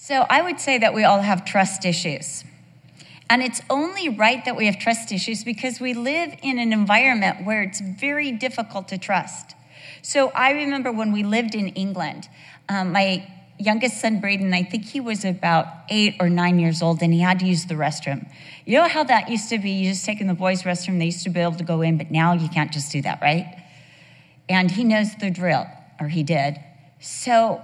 So 0.00 0.24
I 0.30 0.40
would 0.40 0.58
say 0.58 0.78
that 0.78 0.94
we 0.94 1.04
all 1.04 1.20
have 1.20 1.44
trust 1.44 1.84
issues. 1.84 2.44
And 3.28 3.42
it's 3.42 3.60
only 3.68 4.08
right 4.08 4.42
that 4.46 4.56
we 4.56 4.64
have 4.64 4.78
trust 4.78 5.12
issues 5.12 5.44
because 5.44 5.80
we 5.80 5.92
live 5.92 6.34
in 6.40 6.58
an 6.58 6.72
environment 6.72 7.44
where 7.44 7.62
it's 7.62 7.80
very 7.80 8.32
difficult 8.32 8.88
to 8.88 8.96
trust. 8.96 9.54
So 10.00 10.30
I 10.30 10.52
remember 10.52 10.90
when 10.90 11.12
we 11.12 11.24
lived 11.24 11.54
in 11.54 11.68
England, 11.70 12.28
um, 12.70 12.92
my 12.92 13.30
youngest 13.58 14.00
son, 14.00 14.20
Braden, 14.20 14.54
I 14.54 14.62
think 14.62 14.84
he 14.84 15.00
was 15.00 15.26
about 15.26 15.66
eight 15.90 16.14
or 16.20 16.30
nine 16.30 16.58
years 16.58 16.80
old, 16.80 17.02
and 17.02 17.12
he 17.12 17.20
had 17.20 17.40
to 17.40 17.46
use 17.46 17.66
the 17.66 17.74
restroom. 17.74 18.30
You 18.64 18.78
know 18.78 18.88
how 18.88 19.04
that 19.04 19.28
used 19.28 19.50
to 19.50 19.58
be? 19.58 19.72
You 19.72 19.90
just 19.90 20.06
take 20.06 20.22
in 20.22 20.26
the 20.26 20.32
boys' 20.32 20.62
restroom, 20.62 20.98
they 21.00 21.06
used 21.06 21.24
to 21.24 21.30
be 21.30 21.40
able 21.40 21.56
to 21.56 21.64
go 21.64 21.82
in, 21.82 21.98
but 21.98 22.10
now 22.10 22.32
you 22.32 22.48
can't 22.48 22.72
just 22.72 22.92
do 22.92 23.02
that, 23.02 23.20
right? 23.20 23.62
And 24.48 24.70
he 24.70 24.84
knows 24.84 25.14
the 25.16 25.30
drill, 25.30 25.66
or 26.00 26.08
he 26.08 26.22
did. 26.22 26.58
So 27.00 27.60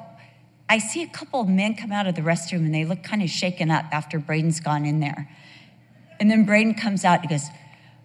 I 0.68 0.78
see 0.78 1.02
a 1.02 1.08
couple 1.08 1.40
of 1.40 1.48
men 1.48 1.74
come 1.74 1.92
out 1.92 2.06
of 2.06 2.14
the 2.14 2.22
restroom 2.22 2.64
and 2.64 2.74
they 2.74 2.84
look 2.84 3.02
kind 3.02 3.22
of 3.22 3.28
shaken 3.28 3.70
up 3.70 3.84
after 3.92 4.18
Braden's 4.18 4.60
gone 4.60 4.84
in 4.84 5.00
there. 5.00 5.28
And 6.18 6.30
then 6.30 6.44
Braden 6.44 6.74
comes 6.74 7.04
out 7.04 7.20
and 7.20 7.22
he 7.22 7.28
goes, 7.28 7.46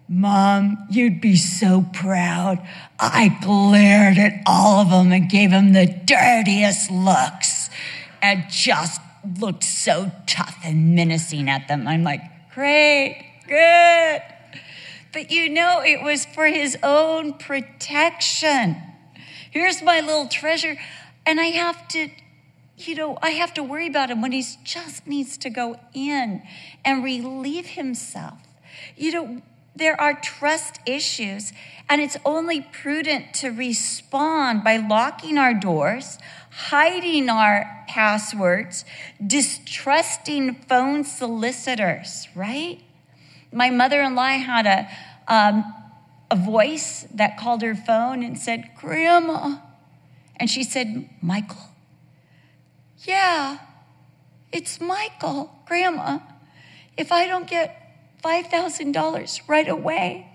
Mom, 0.08 0.86
you'd 0.90 1.20
be 1.20 1.36
so 1.36 1.86
proud. 1.92 2.58
I 2.98 3.38
glared 3.42 4.18
at 4.18 4.42
all 4.44 4.80
of 4.80 4.90
them 4.90 5.12
and 5.12 5.30
gave 5.30 5.50
them 5.50 5.72
the 5.72 5.86
dirtiest 5.86 6.90
looks 6.90 7.70
and 8.20 8.44
just 8.50 9.00
looked 9.38 9.64
so 9.64 10.10
tough 10.26 10.56
and 10.64 10.94
menacing 10.94 11.48
at 11.48 11.68
them. 11.68 11.86
I'm 11.86 12.02
like, 12.02 12.22
great, 12.52 13.24
good. 13.46 14.22
But 15.12 15.30
you 15.30 15.48
know, 15.48 15.80
it 15.80 16.02
was 16.02 16.26
for 16.26 16.46
his 16.46 16.76
own 16.82 17.34
protection. 17.34 18.76
Here's 19.50 19.82
my 19.82 20.00
little 20.00 20.28
treasure. 20.28 20.76
And 21.26 21.40
I 21.40 21.46
have 21.46 21.86
to, 21.88 22.08
you 22.86 22.94
know, 22.94 23.18
I 23.22 23.30
have 23.30 23.54
to 23.54 23.62
worry 23.62 23.86
about 23.86 24.10
him 24.10 24.22
when 24.22 24.32
he 24.32 24.44
just 24.64 25.06
needs 25.06 25.36
to 25.38 25.50
go 25.50 25.78
in 25.92 26.42
and 26.84 27.04
relieve 27.04 27.66
himself. 27.66 28.38
You 28.96 29.12
know, 29.12 29.42
there 29.74 30.00
are 30.00 30.14
trust 30.20 30.80
issues, 30.86 31.52
and 31.88 32.00
it's 32.00 32.16
only 32.24 32.60
prudent 32.60 33.34
to 33.34 33.50
respond 33.50 34.64
by 34.64 34.76
locking 34.76 35.38
our 35.38 35.54
doors, 35.54 36.18
hiding 36.50 37.28
our 37.28 37.84
passwords, 37.88 38.84
distrusting 39.24 40.54
phone 40.68 41.04
solicitors, 41.04 42.28
right? 42.34 42.80
My 43.52 43.70
mother 43.70 44.02
in 44.02 44.14
law 44.14 44.28
had 44.28 44.66
a, 44.66 44.88
um, 45.32 45.74
a 46.30 46.36
voice 46.36 47.06
that 47.14 47.38
called 47.38 47.62
her 47.62 47.74
phone 47.74 48.22
and 48.22 48.38
said, 48.38 48.70
Grandma. 48.76 49.58
And 50.36 50.50
she 50.50 50.62
said, 50.62 51.08
Michael. 51.20 51.69
Yeah, 53.04 53.58
it's 54.52 54.80
Michael, 54.80 55.54
Grandma. 55.66 56.18
If 56.96 57.12
I 57.12 57.26
don't 57.26 57.48
get 57.48 57.80
$5,000 58.22 59.40
right 59.48 59.68
away. 59.68 60.26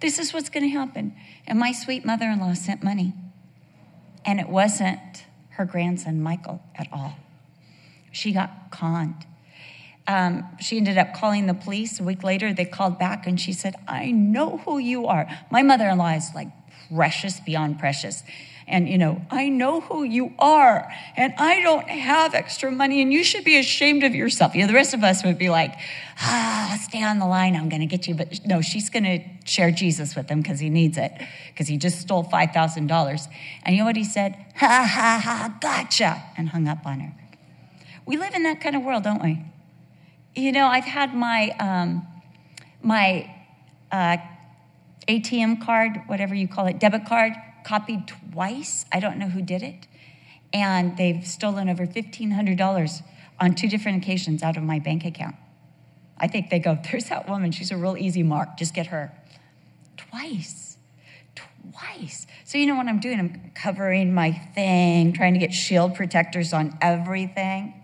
This 0.00 0.18
is 0.18 0.32
what's 0.32 0.48
going 0.48 0.62
to 0.62 0.68
happen. 0.70 1.14
And 1.46 1.58
my 1.58 1.72
sweet 1.72 2.04
mother 2.04 2.26
in 2.26 2.38
law 2.38 2.54
sent 2.54 2.82
money. 2.82 3.14
And 4.24 4.40
it 4.40 4.48
wasn't 4.48 5.24
her 5.50 5.64
grandson, 5.64 6.20
Michael, 6.20 6.62
at 6.74 6.88
all. 6.92 7.16
She 8.12 8.32
got 8.32 8.70
conned. 8.70 9.26
Um, 10.06 10.44
she 10.60 10.76
ended 10.76 10.98
up 10.98 11.14
calling 11.14 11.46
the 11.46 11.54
police. 11.54 11.98
A 11.98 12.04
week 12.04 12.22
later, 12.22 12.52
they 12.52 12.64
called 12.64 12.98
back 12.98 13.26
and 13.26 13.40
she 13.40 13.52
said, 13.52 13.74
I 13.88 14.10
know 14.10 14.58
who 14.58 14.78
you 14.78 15.06
are. 15.06 15.26
My 15.50 15.62
mother 15.62 15.88
in 15.88 15.98
law 15.98 16.10
is 16.10 16.30
like 16.34 16.48
precious 16.94 17.40
beyond 17.40 17.78
precious 17.78 18.22
and 18.68 18.88
you 18.88 18.98
know, 18.98 19.22
I 19.30 19.48
know 19.48 19.80
who 19.80 20.02
you 20.02 20.34
are, 20.38 20.92
and 21.16 21.32
I 21.38 21.60
don't 21.60 21.88
have 21.88 22.34
extra 22.34 22.70
money, 22.72 23.00
and 23.00 23.12
you 23.12 23.22
should 23.22 23.44
be 23.44 23.58
ashamed 23.58 24.02
of 24.02 24.14
yourself. 24.14 24.54
You 24.54 24.62
know, 24.62 24.66
the 24.66 24.74
rest 24.74 24.92
of 24.92 25.04
us 25.04 25.24
would 25.24 25.38
be 25.38 25.50
like, 25.50 25.72
ah, 26.20 26.78
stay 26.82 27.02
on 27.02 27.20
the 27.20 27.26
line, 27.26 27.54
I'm 27.54 27.68
gonna 27.68 27.86
get 27.86 28.08
you. 28.08 28.14
But 28.14 28.44
no, 28.44 28.60
she's 28.62 28.90
gonna 28.90 29.20
share 29.44 29.70
Jesus 29.70 30.16
with 30.16 30.28
him 30.28 30.42
because 30.42 30.58
he 30.58 30.68
needs 30.68 30.98
it, 30.98 31.12
because 31.48 31.68
he 31.68 31.76
just 31.76 32.00
stole 32.00 32.24
$5,000. 32.24 33.28
And 33.62 33.76
you 33.76 33.82
know 33.82 33.86
what 33.86 33.96
he 33.96 34.04
said? 34.04 34.34
Ha 34.56 34.66
ha 34.66 35.20
ha, 35.22 35.58
gotcha, 35.60 36.22
and 36.36 36.48
hung 36.48 36.66
up 36.66 36.84
on 36.84 37.00
her. 37.00 37.12
We 38.04 38.16
live 38.16 38.34
in 38.34 38.42
that 38.44 38.60
kind 38.60 38.74
of 38.74 38.82
world, 38.82 39.04
don't 39.04 39.22
we? 39.22 39.44
You 40.34 40.50
know, 40.50 40.66
I've 40.66 40.84
had 40.84 41.14
my, 41.14 41.50
um, 41.60 42.06
my, 42.82 43.32
uh, 43.92 44.16
ATM 45.08 45.64
card, 45.64 46.00
whatever 46.06 46.34
you 46.34 46.48
call 46.48 46.66
it, 46.66 46.80
debit 46.80 47.06
card, 47.06 47.32
copied 47.66 48.06
twice. 48.06 48.86
I 48.92 49.00
don't 49.00 49.18
know 49.18 49.28
who 49.28 49.42
did 49.42 49.62
it. 49.62 49.88
And 50.52 50.96
they've 50.96 51.26
stolen 51.26 51.68
over 51.68 51.84
$1,500 51.84 53.02
on 53.40 53.54
two 53.56 53.68
different 53.68 54.02
occasions 54.02 54.42
out 54.44 54.56
of 54.56 54.62
my 54.62 54.78
bank 54.78 55.04
account. 55.04 55.34
I 56.16 56.28
think 56.28 56.48
they 56.48 56.60
go, 56.60 56.78
there's 56.90 57.06
that 57.06 57.28
woman. 57.28 57.50
She's 57.50 57.72
a 57.72 57.76
real 57.76 57.96
easy 57.96 58.22
mark. 58.22 58.56
Just 58.56 58.72
get 58.72 58.86
her. 58.86 59.12
Twice. 59.96 60.78
Twice. 61.34 62.28
So, 62.44 62.56
you 62.56 62.66
know 62.66 62.76
what 62.76 62.86
I'm 62.86 63.00
doing? 63.00 63.18
I'm 63.18 63.50
covering 63.54 64.14
my 64.14 64.30
thing, 64.30 65.12
trying 65.12 65.34
to 65.34 65.40
get 65.40 65.52
shield 65.52 65.96
protectors 65.96 66.52
on 66.52 66.78
everything. 66.80 67.74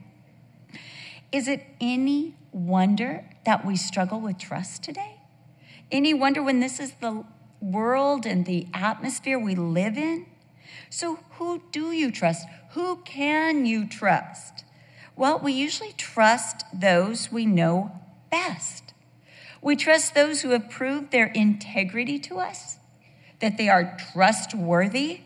Is 1.33 1.49
it 1.49 1.67
any 1.81 2.37
wonder 2.53 3.25
that 3.45 3.67
we 3.67 3.75
struggle 3.77 4.21
with 4.21 4.39
trust 4.39 4.85
today? 4.85 5.17
Any 5.91 6.15
wonder 6.15 6.41
when 6.41 6.61
this 6.61 6.79
is 6.79 6.93
the 7.01 7.25
world 7.63 8.27
and 8.27 8.45
the 8.45 8.67
atmosphere 8.75 9.39
we 9.39 9.55
live 9.55 9.97
in. 9.97 10.27
So, 10.91 11.21
who 11.33 11.63
do 11.71 11.93
you 11.93 12.11
trust? 12.11 12.47
Who 12.73 12.97
can 13.05 13.65
you 13.65 13.87
trust? 13.87 14.65
Well, 15.17 15.39
we 15.39 15.53
usually 15.53 15.93
trust 15.93 16.65
those 16.75 17.31
we 17.31 17.47
know 17.47 17.93
best. 18.31 18.93
We 19.61 19.77
trust 19.77 20.15
those 20.15 20.43
who 20.43 20.51
have 20.51 20.69
proved 20.69 21.13
their 21.13 21.27
integrity 21.27 22.19
to 22.21 22.39
us, 22.39 22.79
that 23.41 23.57
they 23.57 23.69
are 23.69 23.97
trustworthy. 24.13 25.21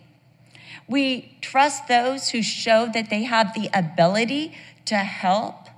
We 0.86 1.38
trust 1.40 1.88
those 1.88 2.30
who 2.30 2.42
show 2.42 2.88
that 2.92 3.08
they 3.08 3.22
have 3.22 3.54
the 3.54 3.70
ability 3.72 4.54
to 4.84 4.96
help, 4.96 5.68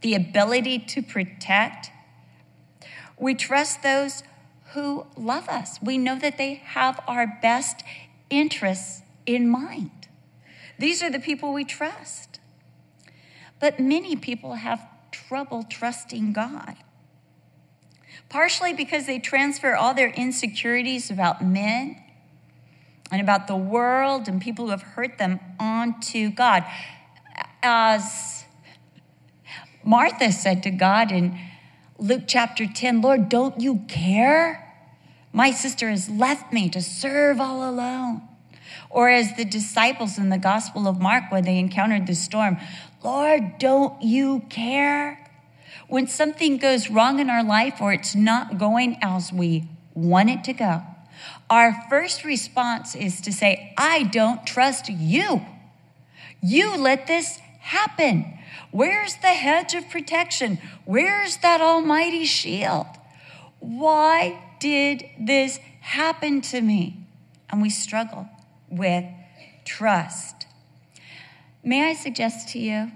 the 0.00 0.14
ability 0.14 0.78
to 0.78 1.02
protect. 1.02 1.90
We 3.18 3.34
trust 3.34 3.82
those 3.82 4.22
who 4.72 5.06
love 5.16 5.48
us. 5.48 5.80
We 5.82 5.98
know 5.98 6.18
that 6.18 6.38
they 6.38 6.54
have 6.54 7.00
our 7.06 7.26
best 7.40 7.82
interests 8.30 9.02
in 9.26 9.48
mind. 9.48 9.90
These 10.78 11.02
are 11.02 11.10
the 11.10 11.18
people 11.18 11.52
we 11.52 11.64
trust. 11.64 12.40
But 13.60 13.80
many 13.80 14.14
people 14.14 14.54
have 14.54 14.86
trouble 15.10 15.64
trusting 15.64 16.32
God. 16.32 16.76
Partially 18.28 18.74
because 18.74 19.06
they 19.06 19.18
transfer 19.18 19.74
all 19.74 19.94
their 19.94 20.10
insecurities 20.10 21.10
about 21.10 21.44
men 21.44 22.02
and 23.10 23.20
about 23.20 23.46
the 23.46 23.56
world 23.56 24.28
and 24.28 24.40
people 24.40 24.66
who 24.66 24.70
have 24.70 24.82
hurt 24.82 25.18
them 25.18 25.40
onto 25.58 26.30
God. 26.30 26.64
As 27.62 28.44
Martha 29.82 30.30
said 30.30 30.62
to 30.64 30.70
God 30.70 31.10
in 31.10 31.38
Luke 32.00 32.24
chapter 32.28 32.64
10 32.64 33.00
Lord, 33.00 33.28
don't 33.28 33.60
you 33.60 33.82
care? 33.88 34.64
My 35.32 35.50
sister 35.50 35.90
has 35.90 36.08
left 36.08 36.52
me 36.52 36.68
to 36.70 36.80
serve 36.80 37.40
all 37.40 37.68
alone. 37.68 38.22
Or 38.88 39.08
as 39.10 39.36
the 39.36 39.44
disciples 39.44 40.16
in 40.16 40.28
the 40.28 40.38
Gospel 40.38 40.86
of 40.86 41.00
Mark, 41.00 41.30
when 41.30 41.44
they 41.44 41.58
encountered 41.58 42.06
the 42.06 42.14
storm, 42.14 42.56
Lord, 43.02 43.58
don't 43.58 44.00
you 44.00 44.44
care? 44.48 45.28
When 45.88 46.06
something 46.06 46.56
goes 46.58 46.88
wrong 46.88 47.18
in 47.18 47.28
our 47.28 47.42
life 47.42 47.80
or 47.80 47.92
it's 47.92 48.14
not 48.14 48.58
going 48.58 48.98
as 49.02 49.32
we 49.32 49.64
want 49.94 50.30
it 50.30 50.44
to 50.44 50.52
go, 50.52 50.82
our 51.50 51.74
first 51.90 52.24
response 52.24 52.94
is 52.94 53.20
to 53.22 53.32
say, 53.32 53.74
I 53.76 54.04
don't 54.04 54.46
trust 54.46 54.88
you. 54.88 55.44
You 56.40 56.76
let 56.76 57.08
this 57.08 57.40
happen. 57.68 58.38
Where's 58.70 59.16
the 59.16 59.28
hedge 59.28 59.74
of 59.74 59.90
protection? 59.90 60.58
Where's 60.86 61.36
that 61.38 61.60
almighty 61.60 62.24
shield? 62.24 62.86
Why 63.60 64.42
did 64.58 65.04
this 65.20 65.58
happen 65.80 66.40
to 66.42 66.62
me? 66.62 66.96
And 67.50 67.60
we 67.60 67.70
struggle 67.70 68.26
with 68.70 69.04
trust. 69.64 70.46
May 71.62 71.90
I 71.90 71.94
suggest 71.94 72.48
to 72.50 72.58
you 72.58 72.90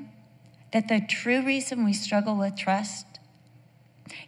that 0.73 0.89
the 0.89 1.03
true 1.07 1.43
reason 1.45 1.85
we 1.85 1.93
struggle 1.93 2.37
with 2.37 2.57
trust 2.57 3.07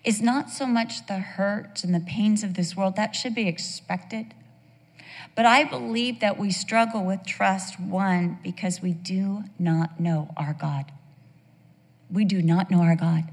is 0.02 0.20
not 0.20 0.50
so 0.50 0.67
much 0.67 1.06
the 1.06 1.19
hurts 1.19 1.85
and 1.85 1.94
the 1.94 2.00
pains 2.00 2.43
of 2.43 2.52
this 2.52 2.76
world, 2.76 2.97
that 2.97 3.17
should 3.17 3.35
be 3.35 3.49
expected. 3.49 4.35
But 5.35 5.47
I 5.47 5.65
believe 5.65 6.21
that 6.21 6.38
we 6.38 6.50
struggle 6.50 7.05
with 7.05 7.25
trust, 7.25 7.81
one, 7.81 8.38
because 8.43 8.81
we 8.81 8.93
do 8.93 9.44
not 9.59 9.99
know 9.99 10.32
our 10.37 10.55
God. 10.55 10.93
We 12.11 12.25
do 12.25 12.43
not 12.43 12.71
know 12.71 12.81
our 12.81 12.97
God. 12.97 13.25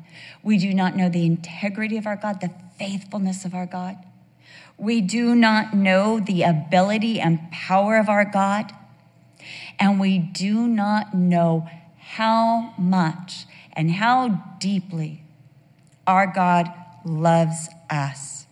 We 0.43 0.57
do 0.57 0.73
not 0.73 0.95
know 0.95 1.09
the 1.09 1.25
integrity 1.25 1.97
of 1.97 2.07
our 2.07 2.15
God, 2.15 2.41
the 2.41 2.51
faithfulness 2.79 3.45
of 3.45 3.53
our 3.53 3.65
God. 3.65 3.97
We 4.77 5.01
do 5.01 5.35
not 5.35 5.75
know 5.75 6.19
the 6.19 6.43
ability 6.43 7.19
and 7.19 7.51
power 7.51 7.97
of 7.97 8.09
our 8.09 8.25
God. 8.25 8.71
And 9.79 9.99
we 9.99 10.17
do 10.17 10.67
not 10.67 11.13
know 11.13 11.69
how 11.99 12.73
much 12.77 13.45
and 13.73 13.91
how 13.91 14.55
deeply 14.59 15.23
our 16.07 16.27
God 16.27 16.71
loves 17.05 17.69
us. 17.89 18.47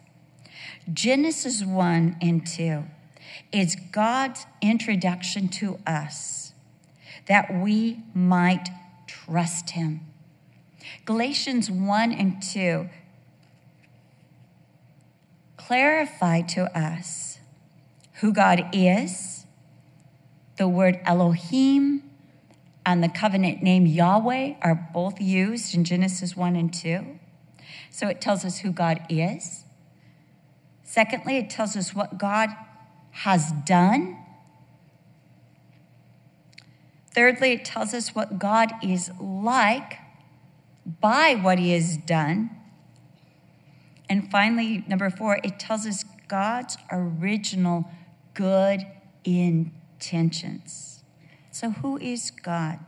Genesis 0.92 1.64
1 1.64 2.18
and 2.22 2.46
2 2.46 2.84
is 3.52 3.76
God's 3.92 4.46
introduction 4.62 5.48
to 5.50 5.80
us 5.86 6.54
that 7.28 7.54
we 7.54 8.00
might 8.14 8.70
trust 9.08 9.72
Him. 9.72 10.02
Galatians 11.06 11.70
1 11.70 12.12
and 12.12 12.42
2 12.42 12.90
clarify 15.58 16.42
to 16.42 16.78
us 16.78 17.40
who 18.22 18.34
God 18.34 18.70
is, 18.74 19.46
the 20.58 20.68
word 20.68 21.00
Elohim 21.06 22.04
and 22.86 23.04
the 23.04 23.08
covenant 23.10 23.62
name 23.62 23.86
Yahweh 23.86 24.56
are 24.62 24.90
both 24.94 25.22
used 25.22 25.76
in 25.76 25.84
Genesis 25.84 26.36
1 26.36 26.56
and 26.56 26.74
2. 26.74 27.20
So 27.92 28.08
it 28.08 28.20
tells 28.20 28.44
us 28.44 28.60
who 28.60 28.72
God 28.72 29.02
is. 29.10 29.64
Secondly, 30.84 31.38
it 31.38 31.50
tells 31.52 31.76
us 31.78 31.94
what 31.94 32.18
God 32.18 32.50
has 33.12 33.52
done. 33.66 34.18
Thirdly, 37.12 37.54
it 37.54 37.66
tells 37.66 37.94
us 37.94 38.16
what 38.16 38.40
God 38.40 38.72
is 38.84 39.12
like 39.20 39.98
by 41.02 41.36
what 41.36 41.60
he 41.60 41.72
has 41.72 41.98
done. 41.98 42.52
And 44.08 44.30
finally, 44.32 44.84
number 44.88 45.10
four, 45.10 45.40
it 45.44 45.60
tells 45.60 45.86
us 45.86 46.04
God's 46.28 46.78
original 46.92 47.90
good 48.34 48.86
intentions. 49.24 51.04
So, 51.52 51.72
who 51.72 51.98
is 51.98 52.32
God? 52.32 52.80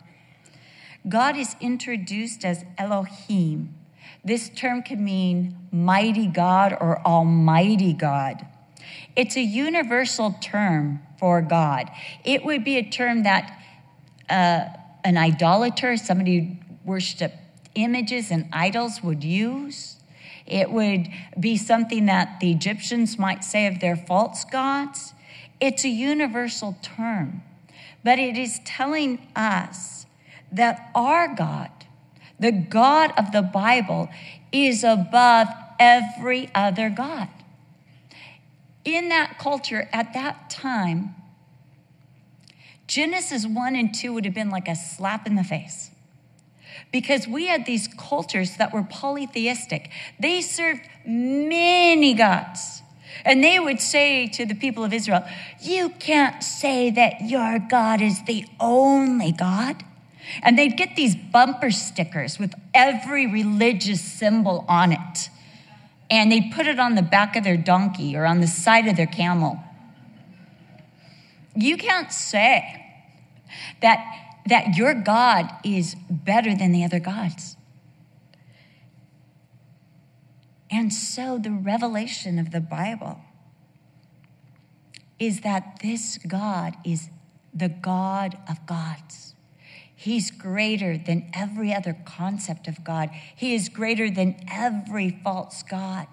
God 1.08 1.36
is 1.36 1.56
introduced 1.60 2.46
as 2.46 2.64
Elohim. 2.78 3.76
This 4.24 4.50
term 4.50 4.84
can 4.84 5.04
mean 5.04 5.58
mighty 5.72 6.28
God 6.28 6.78
or 6.80 7.06
almighty 7.06 7.94
God. 7.94 8.46
It's 9.16 9.36
a 9.36 9.42
universal 9.42 10.36
term 10.42 11.02
for 11.20 11.42
God. 11.42 11.90
It 12.24 12.46
would 12.46 12.64
be 12.64 12.78
a 12.78 12.90
term 12.90 13.24
that 13.24 13.62
uh, 14.30 14.66
an 15.04 15.18
idolater, 15.18 15.98
somebody 15.98 16.40
who 16.40 16.76
worshiped 16.86 17.36
images 17.76 18.32
and 18.32 18.48
idols, 18.52 19.04
would 19.04 19.24
use. 19.24 19.98
It 20.46 20.72
would 20.72 21.10
be 21.40 21.58
something 21.58 22.06
that 22.08 22.40
the 22.40 22.52
Egyptians 22.52 23.18
might 23.18 23.44
say 23.44 23.68
of 23.68 23.80
their 23.80 23.96
false 23.96 24.44
gods. 24.46 25.14
It's 25.60 25.84
a 25.86 25.90
universal 25.90 26.78
term, 26.82 27.44
but 28.04 28.18
it 28.18 28.38
is 28.38 28.60
telling 28.66 29.28
us 29.36 30.06
that 30.52 30.90
our 30.96 31.34
God, 31.34 31.70
the 32.40 32.52
God 32.52 33.14
of 33.18 33.32
the 33.32 33.42
Bible, 33.42 34.10
is 34.52 34.84
above 34.84 35.48
every 35.80 36.50
other 36.56 36.90
God. 36.90 37.30
In 38.84 39.10
that 39.10 39.38
culture 39.38 39.88
at 39.94 40.14
that 40.14 40.50
time, 40.50 41.16
Genesis 42.88 43.46
1 43.46 43.76
and 43.76 43.94
2 43.94 44.14
would 44.14 44.26
have 44.26 44.34
been 44.34 44.50
like 44.50 44.68
a 44.68 44.76
slap 44.76 45.28
in 45.28 45.36
the 45.36 45.44
face 45.44 45.92
because 46.92 47.28
we 47.28 47.48
had 47.48 47.66
these 47.66 47.88
cultures 47.88 48.58
that 48.58 48.74
were 48.74 48.84
polytheistic. 48.84 49.90
They 50.20 50.42
served 50.42 50.82
many 51.06 52.14
gods. 52.14 52.82
And 53.24 53.44
they 53.44 53.60
would 53.60 53.80
say 53.82 54.28
to 54.30 54.46
the 54.46 54.56
people 54.56 54.84
of 54.84 54.94
Israel, 54.94 55.24
You 55.62 55.90
can't 55.90 56.44
say 56.44 56.90
that 56.92 57.22
your 57.22 57.60
God 57.60 58.02
is 58.02 58.24
the 58.24 58.46
only 58.60 59.32
God. 59.32 59.84
And 60.42 60.58
they'd 60.58 60.78
get 60.78 60.96
these 60.96 61.16
bumper 61.16 61.72
stickers 61.72 62.40
with 62.40 62.54
every 62.74 63.28
religious 63.28 64.02
symbol 64.02 64.66
on 64.68 64.92
it. 64.92 65.30
And 66.12 66.32
they'd 66.32 66.52
put 66.54 66.68
it 66.68 66.80
on 66.80 66.94
the 66.94 67.02
back 67.02 67.36
of 67.36 67.44
their 67.44 67.58
donkey 67.58 68.16
or 68.16 68.26
on 68.26 68.42
the 68.42 68.48
side 68.48 68.88
of 68.88 68.98
their 68.98 69.08
camel. 69.08 69.60
You 71.56 71.78
can't 71.78 72.12
say 72.12 72.86
that 73.82 74.22
that 74.46 74.76
your 74.76 74.94
God 74.94 75.52
is 75.64 75.96
better 76.10 76.56
than 76.56 76.72
the 76.72 76.84
other 76.84 77.00
gods. 77.00 77.58
And 80.70 80.94
so 80.94 81.38
the 81.38 81.52
revelation 81.52 82.40
of 82.40 82.52
the 82.52 82.62
Bible 82.62 83.20
is 85.20 85.42
that 85.42 85.80
this 85.84 86.18
God 86.18 86.76
is 86.86 87.10
the 87.54 87.70
God 87.70 88.38
of 88.50 88.66
gods. 88.66 89.31
He's 90.02 90.32
greater 90.32 90.98
than 90.98 91.30
every 91.32 91.72
other 91.72 91.96
concept 92.06 92.68
of 92.68 92.84
God. 92.84 93.12
He 93.36 93.54
is 93.54 93.70
greater 93.70 94.10
than 94.10 94.36
every 94.52 95.12
false 95.24 95.62
God 95.62 96.08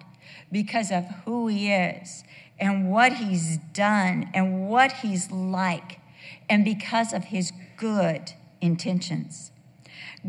because 0.51 0.91
of 0.91 1.05
who 1.25 1.47
he 1.47 1.71
is 1.71 2.23
and 2.59 2.91
what 2.91 3.13
he's 3.13 3.57
done 3.73 4.29
and 4.31 4.69
what 4.69 4.91
he's 4.91 5.31
like, 5.31 5.99
and 6.47 6.63
because 6.63 7.13
of 7.13 7.23
his 7.25 7.51
good 7.77 8.33
intentions. 8.61 9.49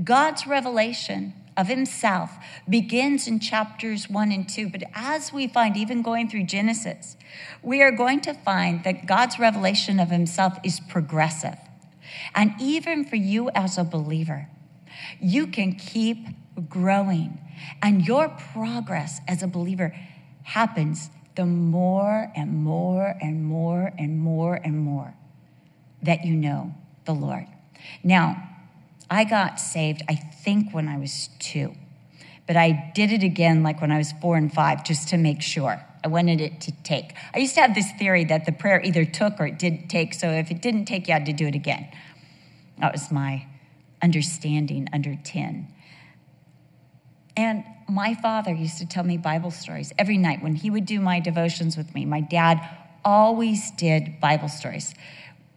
God's 0.05 0.47
revelation 0.47 1.35
of 1.55 1.69
himself 1.69 2.31
begins 2.67 3.29
in 3.29 3.41
chapters 3.41 4.09
1 4.09 4.33
and 4.33 4.49
2, 4.49 4.71
but 4.71 4.85
as 4.95 5.35
we 5.35 5.47
find, 5.47 5.77
even 5.77 6.01
going 6.01 6.31
through 6.31 6.45
Genesis, 6.45 7.19
we 7.62 7.83
are 7.83 7.93
going 7.93 8.23
to 8.23 8.33
find 8.33 8.85
that 8.85 9.05
God's 9.05 9.39
revelation 9.39 10.01
of 10.01 10.09
himself 10.09 10.59
is 10.65 10.81
progressive. 10.81 11.59
And 12.35 12.55
even 12.61 13.05
for 13.05 13.17
you 13.17 13.51
as 13.51 13.79
a 13.79 13.85
believer, 13.85 14.49
you 15.21 15.47
can 15.47 15.75
keep 15.75 16.27
growing, 16.69 17.39
and 17.83 18.07
your 18.07 18.29
progress 18.29 19.21
as 19.27 19.43
a 19.43 19.47
believer 19.47 19.95
happens 20.43 21.11
the 21.37 21.47
more 21.47 22.31
and 22.35 22.63
more 22.63 23.17
and 23.21 23.45
more 23.45 23.93
and 23.99 24.19
more 24.19 24.55
and 24.57 24.79
more 24.79 25.15
that 26.03 26.25
you 26.25 26.35
know 26.35 26.75
the 27.05 27.13
Lord. 27.13 27.47
Now, 28.03 28.49
I 29.11 29.25
got 29.25 29.59
saved, 29.59 30.03
I 30.09 30.15
think, 30.15 30.73
when 30.73 30.89
I 30.89 30.99
was 30.99 31.29
two, 31.39 31.75
but 32.47 32.57
I 32.57 32.93
did 32.95 33.13
it 33.13 33.23
again 33.23 33.63
like 33.63 33.81
when 33.81 33.91
I 33.91 33.99
was 33.99 34.13
four 34.21 34.37
and 34.37 34.53
five 34.53 34.85
just 34.85 35.09
to 35.09 35.17
make 35.17 35.43
sure. 35.43 35.85
I 36.03 36.09
wanted 36.09 36.41
it 36.41 36.63
to 36.63 36.73
take. 36.83 37.13
I 37.35 37.39
used 37.39 37.55
to 37.57 37.61
have 37.61 37.75
this 37.75 37.91
theory 37.93 38.25
that 38.25 38.47
the 38.47 38.53
prayer 38.53 38.81
either 38.83 39.05
took 39.05 39.39
or 39.39 39.47
it 39.47 39.59
didn't 39.59 39.89
take, 39.89 40.15
so 40.15 40.31
if 40.31 40.51
it 40.51 40.63
didn't 40.63 40.87
take, 40.87 41.09
you 41.09 41.13
had 41.13 41.27
to 41.27 41.33
do 41.33 41.47
it 41.47 41.55
again. 41.55 41.89
That 42.81 42.93
was 42.93 43.11
my 43.11 43.47
understanding 44.03 44.88
under 44.93 45.17
10. 45.17 45.69
And 47.37 47.64
my 47.88 48.14
father 48.14 48.52
used 48.52 48.78
to 48.78 48.87
tell 48.87 49.05
me 49.05 49.16
Bible 49.16 49.50
stories 49.50 49.93
every 49.99 50.19
night 50.19 50.43
when 50.43 50.55
he 50.55 50.71
would 50.71 50.87
do 50.87 51.00
my 51.00 51.21
devotions 51.21 51.76
with 51.76 51.95
me. 51.95 52.05
My 52.05 52.21
dad 52.21 52.61
always 53.05 53.71
did 53.73 54.21
Bible 54.21 54.49
stories 54.49 54.95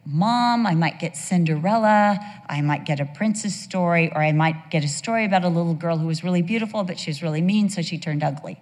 mom, 0.06 0.66
I 0.66 0.74
might 0.74 0.98
get 0.98 1.16
Cinderella, 1.16 2.18
I 2.48 2.60
might 2.60 2.84
get 2.84 3.00
a 3.00 3.06
princess 3.06 3.54
story, 3.54 4.12
or 4.14 4.22
I 4.22 4.32
might 4.32 4.70
get 4.70 4.84
a 4.84 4.88
story 4.88 5.24
about 5.24 5.44
a 5.44 5.48
little 5.48 5.74
girl 5.74 5.98
who 5.98 6.06
was 6.06 6.22
really 6.22 6.42
beautiful, 6.42 6.84
but 6.84 6.98
she 6.98 7.10
was 7.10 7.22
really 7.22 7.40
mean, 7.40 7.70
so 7.70 7.82
she 7.82 7.98
turned 7.98 8.22
ugly. 8.22 8.60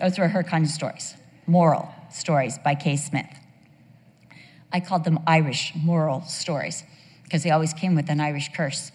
Those 0.00 0.18
were 0.18 0.28
her 0.28 0.42
kind 0.42 0.64
of 0.64 0.70
stories. 0.70 1.14
Moral 1.46 1.88
stories 2.10 2.58
by 2.58 2.74
Kay 2.74 2.96
Smith. 2.96 3.28
I 4.72 4.80
called 4.80 5.04
them 5.04 5.20
Irish 5.26 5.72
moral 5.76 6.22
stories 6.22 6.84
because 7.24 7.42
they 7.42 7.50
always 7.50 7.72
came 7.72 7.94
with 7.94 8.08
an 8.08 8.20
Irish 8.20 8.50
curse. 8.54 8.92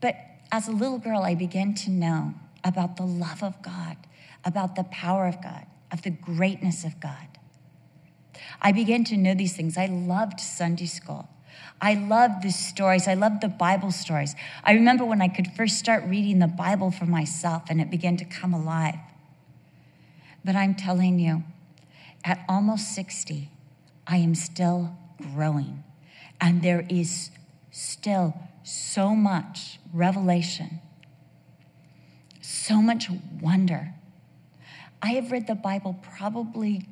But 0.00 0.16
as 0.50 0.68
a 0.68 0.72
little 0.72 0.98
girl, 0.98 1.22
I 1.22 1.34
began 1.34 1.74
to 1.74 1.90
know 1.90 2.34
about 2.64 2.96
the 2.96 3.04
love 3.04 3.42
of 3.42 3.60
God, 3.62 3.96
about 4.44 4.76
the 4.76 4.84
power 4.84 5.26
of 5.26 5.42
God, 5.42 5.66
of 5.92 6.02
the 6.02 6.10
greatness 6.10 6.84
of 6.84 6.98
God. 7.00 7.28
I 8.60 8.72
began 8.72 9.04
to 9.04 9.16
know 9.16 9.34
these 9.34 9.56
things. 9.56 9.76
I 9.76 9.86
loved 9.86 10.40
Sunday 10.40 10.86
school. 10.86 11.28
I 11.80 11.94
loved 11.94 12.42
the 12.42 12.50
stories. 12.50 13.06
I 13.06 13.14
loved 13.14 13.42
the 13.42 13.48
Bible 13.48 13.90
stories. 13.90 14.34
I 14.64 14.72
remember 14.72 15.04
when 15.04 15.20
I 15.20 15.28
could 15.28 15.48
first 15.52 15.78
start 15.78 16.04
reading 16.04 16.38
the 16.38 16.46
Bible 16.46 16.90
for 16.90 17.06
myself 17.06 17.64
and 17.68 17.80
it 17.80 17.90
began 17.90 18.16
to 18.16 18.24
come 18.24 18.54
alive. 18.54 18.96
But 20.44 20.56
I'm 20.56 20.74
telling 20.74 21.18
you, 21.18 21.44
at 22.24 22.44
almost 22.48 22.94
60, 22.94 23.50
I 24.06 24.18
am 24.18 24.34
still 24.34 24.96
growing. 25.34 25.84
And 26.40 26.62
there 26.62 26.86
is 26.88 27.30
still 27.70 28.34
so 28.62 29.14
much 29.14 29.78
revelation, 29.92 30.80
so 32.40 32.82
much 32.82 33.08
wonder. 33.40 33.94
I 35.02 35.12
have 35.12 35.30
read 35.30 35.46
the 35.46 35.54
Bible 35.54 35.98
probably 36.16 36.86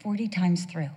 40 0.00 0.28
times 0.28 0.64
through. 0.64 0.90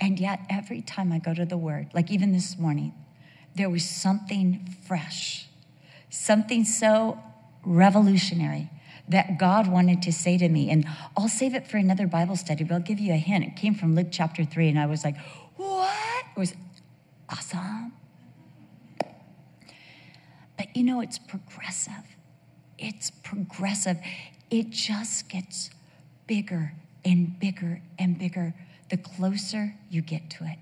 And 0.00 0.18
yet, 0.18 0.40
every 0.50 0.82
time 0.82 1.12
I 1.12 1.18
go 1.18 1.32
to 1.32 1.46
the 1.46 1.56
Word, 1.56 1.88
like 1.94 2.10
even 2.10 2.32
this 2.32 2.58
morning, 2.58 2.92
there 3.54 3.70
was 3.70 3.88
something 3.88 4.76
fresh, 4.86 5.48
something 6.10 6.64
so 6.64 7.18
revolutionary, 7.64 8.68
that 9.08 9.38
God 9.38 9.68
wanted 9.68 10.02
to 10.02 10.12
say 10.12 10.38
to 10.38 10.48
me. 10.48 10.70
And 10.70 10.86
I'll 11.16 11.28
save 11.28 11.54
it 11.54 11.66
for 11.66 11.76
another 11.76 12.06
Bible 12.06 12.36
study, 12.36 12.64
but 12.64 12.74
I'll 12.74 12.80
give 12.80 12.98
you 12.98 13.12
a 13.12 13.16
hint. 13.16 13.44
It 13.44 13.56
came 13.56 13.74
from 13.74 13.94
Luke 13.94 14.08
chapter 14.10 14.44
3, 14.44 14.68
and 14.68 14.78
I 14.78 14.86
was 14.86 15.04
like, 15.04 15.16
what? 15.56 16.24
It 16.36 16.38
was 16.38 16.54
awesome. 17.28 17.92
But 20.56 20.74
you 20.74 20.84
know, 20.84 21.00
it's 21.00 21.18
progressive. 21.18 22.16
It's 22.78 23.10
progressive. 23.10 23.98
It 24.50 24.70
just 24.70 25.28
gets 25.28 25.70
bigger 26.26 26.72
and 27.04 27.38
bigger 27.38 27.82
and 27.98 28.18
bigger 28.18 28.54
the 28.90 28.96
closer 28.96 29.74
you 29.90 30.00
get 30.00 30.30
to 30.30 30.44
it. 30.44 30.58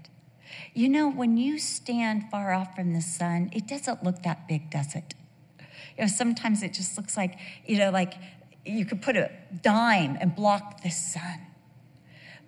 You 0.75 0.89
know, 0.89 1.11
when 1.11 1.37
you 1.37 1.59
stand 1.59 2.31
far 2.31 2.53
off 2.53 2.75
from 2.75 2.93
the 2.93 3.01
sun, 3.01 3.51
it 3.53 3.67
doesn't 3.67 4.03
look 4.03 4.23
that 4.23 4.47
big, 4.49 4.71
does 4.71 4.95
it? 4.95 5.15
You 5.97 6.05
know, 6.05 6.09
sometimes 6.09 6.63
it 6.63 6.73
just 6.73 6.97
looks 6.97 7.17
like, 7.17 7.39
you 7.67 7.79
know, 7.79 7.91
like 7.91 8.15
you 8.65 8.85
could 8.85 9.03
put 9.03 9.17
a 9.17 9.31
dime 9.63 10.17
and 10.21 10.35
block 10.35 10.83
the 10.83 10.91
sun. 10.91 11.41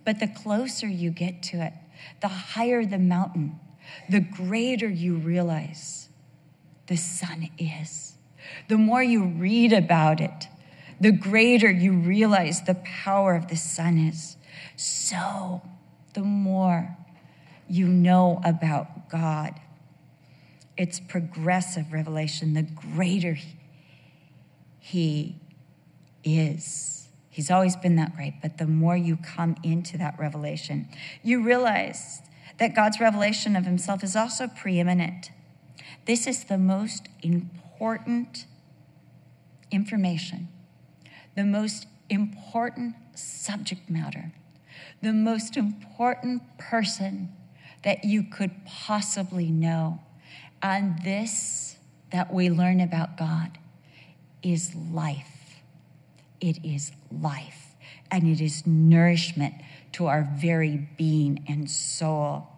But 0.04 0.20
the 0.20 0.28
closer 0.28 0.86
you 0.86 1.10
get 1.10 1.42
to 1.44 1.64
it, 1.64 1.72
the 2.20 2.28
higher 2.28 2.84
the 2.84 2.98
mountain, 2.98 3.58
the 4.08 4.20
greater 4.20 4.88
you 4.88 5.16
realize 5.16 6.08
the 6.86 6.96
sun 6.96 7.50
is. 7.58 8.14
The 8.68 8.76
more 8.76 9.02
you 9.02 9.24
read 9.24 9.72
about 9.72 10.20
it, 10.20 10.48
the 11.00 11.12
greater 11.12 11.70
you 11.70 11.92
realize 11.92 12.62
the 12.62 12.76
power 12.84 13.34
of 13.34 13.48
the 13.48 13.56
sun 13.56 13.98
is. 13.98 14.36
So, 14.76 15.62
the 16.12 16.22
more 16.22 16.96
you 17.68 17.86
know 17.88 18.40
about 18.44 19.08
God, 19.08 19.58
it's 20.76 21.00
progressive 21.00 21.92
revelation, 21.92 22.54
the 22.54 22.62
greater 22.62 23.38
He 24.80 25.36
is. 26.22 27.08
He's 27.30 27.50
always 27.50 27.76
been 27.76 27.96
that 27.96 28.14
great, 28.14 28.34
but 28.40 28.58
the 28.58 28.66
more 28.66 28.96
you 28.96 29.16
come 29.16 29.56
into 29.62 29.98
that 29.98 30.18
revelation, 30.18 30.88
you 31.22 31.42
realize 31.42 32.22
that 32.58 32.74
God's 32.76 33.00
revelation 33.00 33.56
of 33.56 33.64
Himself 33.64 34.04
is 34.04 34.14
also 34.14 34.46
preeminent. 34.46 35.30
This 36.06 36.26
is 36.26 36.44
the 36.44 36.58
most 36.58 37.08
important 37.22 38.46
information, 39.70 40.48
the 41.34 41.44
most 41.44 41.86
important 42.08 42.94
subject 43.14 43.88
matter, 43.88 44.32
the 45.02 45.12
most 45.12 45.56
important 45.56 46.42
person 46.58 47.32
that 47.82 48.04
you 48.04 48.22
could 48.22 48.52
possibly 48.64 49.50
know. 49.50 50.00
And 50.64 50.98
this 51.02 51.76
that 52.10 52.32
we 52.32 52.48
learn 52.48 52.80
about 52.80 53.18
God 53.18 53.58
is 54.42 54.74
life. 54.74 55.60
It 56.40 56.64
is 56.64 56.90
life, 57.12 57.74
and 58.10 58.26
it 58.26 58.40
is 58.40 58.66
nourishment 58.66 59.54
to 59.92 60.06
our 60.06 60.26
very 60.34 60.88
being 60.96 61.44
and 61.48 61.70
soul. 61.70 62.48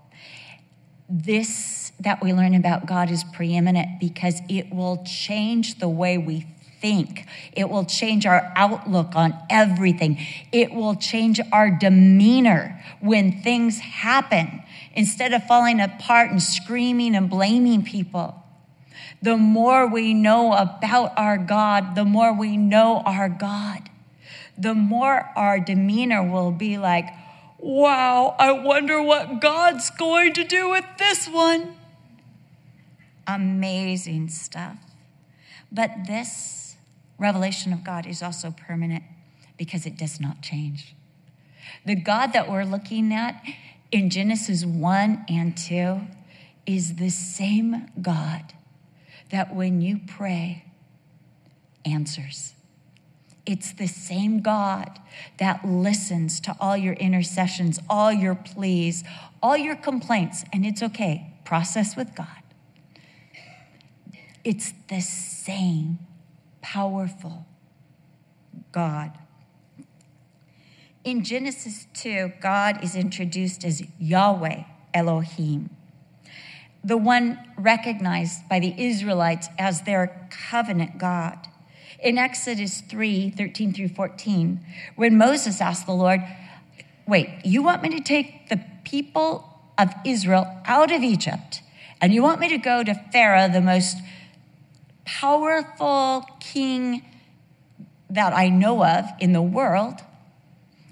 This 1.08 1.90
that 1.98 2.22
we 2.22 2.32
learn 2.32 2.54
about 2.54 2.86
God 2.86 3.10
is 3.10 3.24
preeminent 3.24 3.98
because 3.98 4.40
it 4.48 4.72
will 4.72 5.02
change 5.04 5.80
the 5.80 5.88
way 5.88 6.16
we 6.16 6.46
think. 6.80 7.26
It 7.52 7.68
will 7.68 7.84
change 7.84 8.24
our 8.24 8.52
outlook 8.54 9.16
on 9.16 9.34
everything. 9.50 10.24
It 10.52 10.72
will 10.72 10.94
change 10.94 11.40
our 11.52 11.70
demeanor 11.70 12.80
when 13.00 13.42
things 13.42 13.80
happen 13.80 14.62
instead 14.96 15.34
of 15.34 15.44
falling 15.44 15.80
apart 15.80 16.30
and 16.30 16.42
screaming 16.42 17.14
and 17.14 17.28
blaming 17.28 17.84
people. 17.84 18.42
The 19.22 19.36
more 19.36 19.86
we 19.86 20.14
know 20.14 20.54
about 20.54 21.12
our 21.16 21.36
God, 21.36 21.94
the 21.94 22.04
more 22.04 22.32
we 22.32 22.56
know 22.56 23.02
our 23.04 23.28
God, 23.28 23.90
the 24.56 24.74
more 24.74 25.30
our 25.36 25.60
demeanor 25.60 26.22
will 26.22 26.50
be 26.50 26.78
like, 26.78 27.06
wow, 27.58 28.34
I 28.38 28.52
wonder 28.52 29.02
what 29.02 29.40
God's 29.40 29.90
going 29.90 30.32
to 30.34 30.44
do 30.44 30.70
with 30.70 30.84
this 30.98 31.28
one. 31.28 31.76
Amazing 33.26 34.28
stuff. 34.30 34.78
But 35.70 36.06
this 36.06 36.76
revelation 37.18 37.72
of 37.72 37.84
God 37.84 38.06
is 38.06 38.22
also 38.22 38.50
permanent 38.50 39.04
because 39.58 39.84
it 39.84 39.98
does 39.98 40.20
not 40.20 40.40
change. 40.42 40.94
The 41.84 41.96
God 41.96 42.32
that 42.32 42.50
we're 42.50 42.64
looking 42.64 43.12
at 43.12 43.42
in 43.96 44.10
Genesis 44.10 44.62
1 44.62 45.24
and 45.30 45.56
2 45.56 46.00
is 46.66 46.96
the 46.96 47.08
same 47.08 47.90
God 48.00 48.52
that 49.30 49.54
when 49.54 49.80
you 49.80 50.00
pray, 50.06 50.64
answers. 51.86 52.52
It's 53.46 53.72
the 53.72 53.86
same 53.86 54.42
God 54.42 54.98
that 55.38 55.64
listens 55.66 56.40
to 56.40 56.54
all 56.60 56.76
your 56.76 56.92
intercessions, 56.94 57.80
all 57.88 58.12
your 58.12 58.34
pleas, 58.34 59.02
all 59.42 59.56
your 59.56 59.76
complaints, 59.76 60.44
and 60.52 60.66
it's 60.66 60.82
okay. 60.82 61.32
Process 61.44 61.96
with 61.96 62.14
God. 62.14 62.42
It's 64.44 64.74
the 64.88 65.00
same 65.00 66.00
powerful 66.60 67.46
God. 68.72 69.16
In 71.06 71.22
Genesis 71.22 71.86
2, 71.94 72.32
God 72.40 72.82
is 72.82 72.96
introduced 72.96 73.64
as 73.64 73.80
Yahweh 74.00 74.64
Elohim, 74.92 75.70
the 76.82 76.96
one 76.96 77.38
recognized 77.56 78.48
by 78.48 78.58
the 78.58 78.74
Israelites 78.76 79.46
as 79.56 79.82
their 79.82 80.28
covenant 80.50 80.98
God. 80.98 81.46
In 82.02 82.18
Exodus 82.18 82.80
3 82.80 83.30
13 83.30 83.72
through 83.72 83.90
14, 83.90 84.58
when 84.96 85.16
Moses 85.16 85.60
asked 85.60 85.86
the 85.86 85.92
Lord, 85.92 86.22
Wait, 87.06 87.28
you 87.44 87.62
want 87.62 87.82
me 87.82 87.88
to 87.90 88.00
take 88.00 88.48
the 88.48 88.60
people 88.82 89.60
of 89.78 89.94
Israel 90.04 90.60
out 90.64 90.90
of 90.90 91.04
Egypt, 91.04 91.62
and 92.00 92.12
you 92.12 92.20
want 92.20 92.40
me 92.40 92.48
to 92.48 92.58
go 92.58 92.82
to 92.82 92.94
Pharaoh, 93.12 93.48
the 93.48 93.60
most 93.60 93.96
powerful 95.04 96.26
king 96.40 97.04
that 98.10 98.32
I 98.32 98.48
know 98.48 98.84
of 98.84 99.04
in 99.20 99.32
the 99.32 99.42
world, 99.42 100.00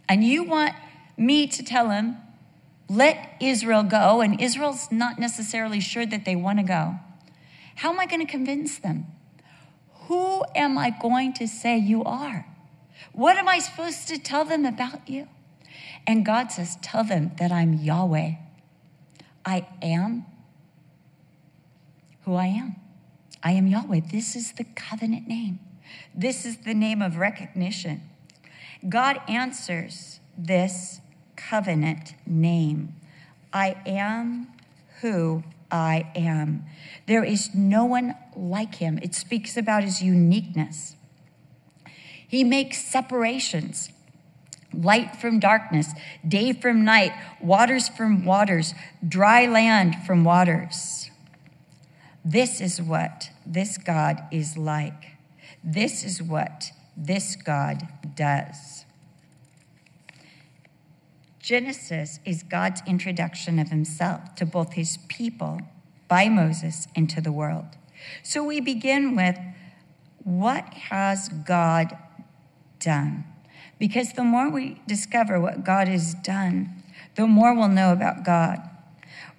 and 0.09 0.25
you 0.25 0.45
want 0.45 0.75
me 1.17 1.47
to 1.47 1.63
tell 1.63 1.91
him, 1.91 2.17
let 2.89 3.37
Israel 3.41 3.83
go, 3.83 4.21
and 4.21 4.41
Israel's 4.41 4.91
not 4.91 5.19
necessarily 5.19 5.81
sure 5.81 6.05
that 6.07 6.25
they 6.25 6.37
want 6.37 6.59
to 6.59 6.65
go, 6.65 6.97
how 7.77 7.93
am 7.93 7.99
I 7.99 8.07
going 8.07 8.25
to 8.25 8.31
convince 8.31 8.79
them? 8.79 9.07
Who 10.07 10.45
am 10.55 10.77
I 10.77 10.91
going 10.91 11.33
to 11.35 11.49
say 11.49 11.79
you 11.79 12.05
are? 12.05 12.47
What 13.13 13.37
am 13.37 13.49
I 13.49 13.59
supposed 13.59 14.09
to 14.09 14.19
tell 14.19 14.45
them 14.45 14.65
about 14.65 15.09
you? 15.09 15.29
And 16.07 16.27
God 16.27 16.53
says, 16.53 16.77
Tell 16.83 17.05
them 17.05 17.33
that 17.39 17.51
I'm 17.51 17.75
Yahweh. 17.75 18.33
I 19.45 19.67
am 19.83 20.27
who 22.25 22.35
I 22.35 22.47
am. 22.47 22.77
I 23.43 23.53
am 23.53 23.67
Yahweh. 23.67 24.01
This 24.11 24.37
is 24.37 24.53
the 24.53 24.65
covenant 24.75 25.27
name. 25.27 25.61
This 26.15 26.45
is 26.45 26.59
the 26.59 26.75
name 26.75 27.03
of 27.03 27.17
recognition. 27.17 28.03
God 28.89 29.21
answers 29.29 30.21
this 30.37 31.01
covenant 31.37 32.15
name 32.27 32.95
I 33.53 33.77
am 33.87 34.49
who 35.01 35.45
I 35.71 36.11
am. 36.15 36.65
There 37.07 37.25
is 37.25 37.55
no 37.55 37.85
one 37.85 38.15
like 38.37 38.77
him. 38.77 38.99
It 39.03 39.15
speaks 39.15 39.57
about 39.57 39.85
his 39.85 40.03
uniqueness. 40.03 40.97
He 42.27 42.43
makes 42.43 42.85
separations 42.85 43.91
light 44.73 45.17
from 45.17 45.39
darkness, 45.39 45.93
day 46.27 46.53
from 46.53 46.85
night, 46.85 47.13
waters 47.41 47.89
from 47.89 48.25
waters, 48.25 48.75
dry 49.07 49.47
land 49.47 49.95
from 50.05 50.25
waters. 50.25 51.11
This 52.25 52.61
is 52.61 52.81
what 52.81 53.31
this 53.47 53.79
God 53.79 54.23
is 54.33 54.57
like. 54.57 55.17
This 55.63 56.03
is 56.05 56.23
what 56.23 56.73
this 56.97 57.37
God 57.37 57.89
does. 58.15 58.85
Genesis 61.41 62.21
is 62.25 62.43
God's 62.43 62.81
introduction 62.87 63.59
of 63.59 63.69
himself 63.69 64.35
to 64.37 64.47
both 64.47 64.73
his 64.73 64.99
people 65.09 65.61
by 66.09 66.29
Moses 66.29 66.89
and 66.97 67.09
to 67.11 67.21
the 67.21 67.33
world. 67.33 67.67
So 68.23 68.43
we 68.43 68.61
begin 68.61 69.15
with 69.15 69.39
what 70.23 70.73
has 70.75 71.29
God 71.29 71.97
done? 72.81 73.25
Because 73.79 74.13
the 74.13 74.25
more 74.25 74.51
we 74.51 74.81
discover 74.87 75.39
what 75.39 75.65
God 75.65 75.89
has 75.89 76.15
done, 76.15 76.83
the 77.17 77.27
more 77.27 77.55
we'll 77.55 77.69
know 77.69 77.93
about 77.93 78.25
God 78.25 78.71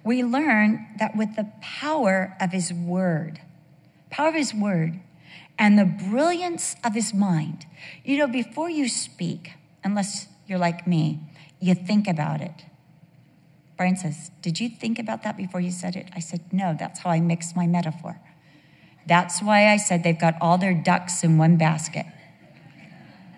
we 0.06 0.22
learn 0.22 0.86
that 1.00 1.16
with 1.16 1.34
the 1.34 1.50
power 1.60 2.36
of 2.40 2.52
his 2.52 2.72
word, 2.72 3.40
power 4.08 4.28
of 4.28 4.34
his 4.34 4.54
word, 4.54 5.00
and 5.58 5.78
the 5.78 5.84
brilliance 5.84 6.76
of 6.84 6.94
his 6.94 7.14
mind, 7.14 7.66
you 8.04 8.18
know, 8.18 8.26
before 8.26 8.68
you 8.68 8.88
speak, 8.88 9.52
unless 9.82 10.26
you're 10.46 10.58
like 10.58 10.86
me, 10.86 11.20
you 11.60 11.74
think 11.74 12.06
about 12.06 12.40
it. 12.40 12.64
Brian 13.76 13.96
says, 13.96 14.30
Did 14.42 14.60
you 14.60 14.68
think 14.68 14.98
about 14.98 15.22
that 15.22 15.36
before 15.36 15.60
you 15.60 15.70
said 15.70 15.96
it? 15.96 16.08
I 16.14 16.20
said, 16.20 16.40
No, 16.52 16.76
that's 16.78 17.00
how 17.00 17.10
I 17.10 17.20
mix 17.20 17.56
my 17.56 17.66
metaphor. 17.66 18.20
That's 19.06 19.40
why 19.40 19.68
I 19.68 19.76
said 19.76 20.02
they've 20.02 20.18
got 20.18 20.34
all 20.40 20.58
their 20.58 20.74
ducks 20.74 21.22
in 21.22 21.38
one 21.38 21.56
basket. 21.56 22.06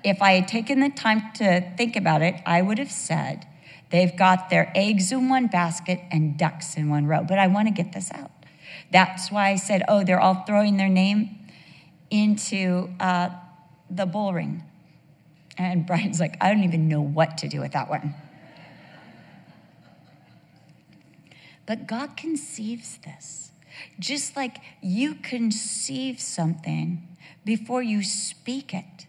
if 0.05 0.23
I 0.23 0.33
had 0.33 0.49
taken 0.49 0.81
the 0.81 0.89
time 0.89 1.33
to 1.35 1.61
think 1.77 1.97
about 1.97 2.23
it, 2.23 2.37
I 2.47 2.63
would 2.63 2.79
have 2.79 2.91
said 2.91 3.47
they've 3.91 4.17
got 4.17 4.49
their 4.49 4.73
eggs 4.75 5.13
in 5.13 5.29
one 5.29 5.49
basket 5.49 6.01
and 6.11 6.39
ducks 6.39 6.77
in 6.77 6.89
one 6.89 7.07
row. 7.07 7.25
But 7.29 7.39
I 7.39 7.47
want 7.49 7.69
to 7.69 7.75
get 7.75 7.93
this 7.93 8.11
out. 8.13 8.31
That's 8.91 9.31
why 9.31 9.51
I 9.51 9.57
said, 9.57 9.83
oh, 9.89 10.05
they're 10.05 10.21
all 10.21 10.45
throwing 10.47 10.79
their 10.79 10.89
name 10.89 11.38
into 12.11 12.91
uh, 13.01 13.31
the 13.91 14.07
bull 14.07 14.33
ring. 14.33 14.63
And 15.57 15.87
Brian's 15.87 16.21
like, 16.21 16.37
I 16.41 16.53
don't 16.53 16.65
even 16.65 16.89
know 16.89 17.01
what 17.01 17.39
to 17.39 17.49
do 17.49 17.61
with 17.61 17.73
that 17.73 17.89
one. 17.89 18.15
But 21.67 21.87
God 21.87 22.17
conceives 22.17 22.99
this. 23.05 23.51
Just 23.99 24.37
like 24.37 24.59
you 24.81 25.15
conceive 25.15 26.21
something 26.21 27.07
before 27.45 27.83
you 27.83 28.03
speak 28.03 28.73
it, 28.73 29.07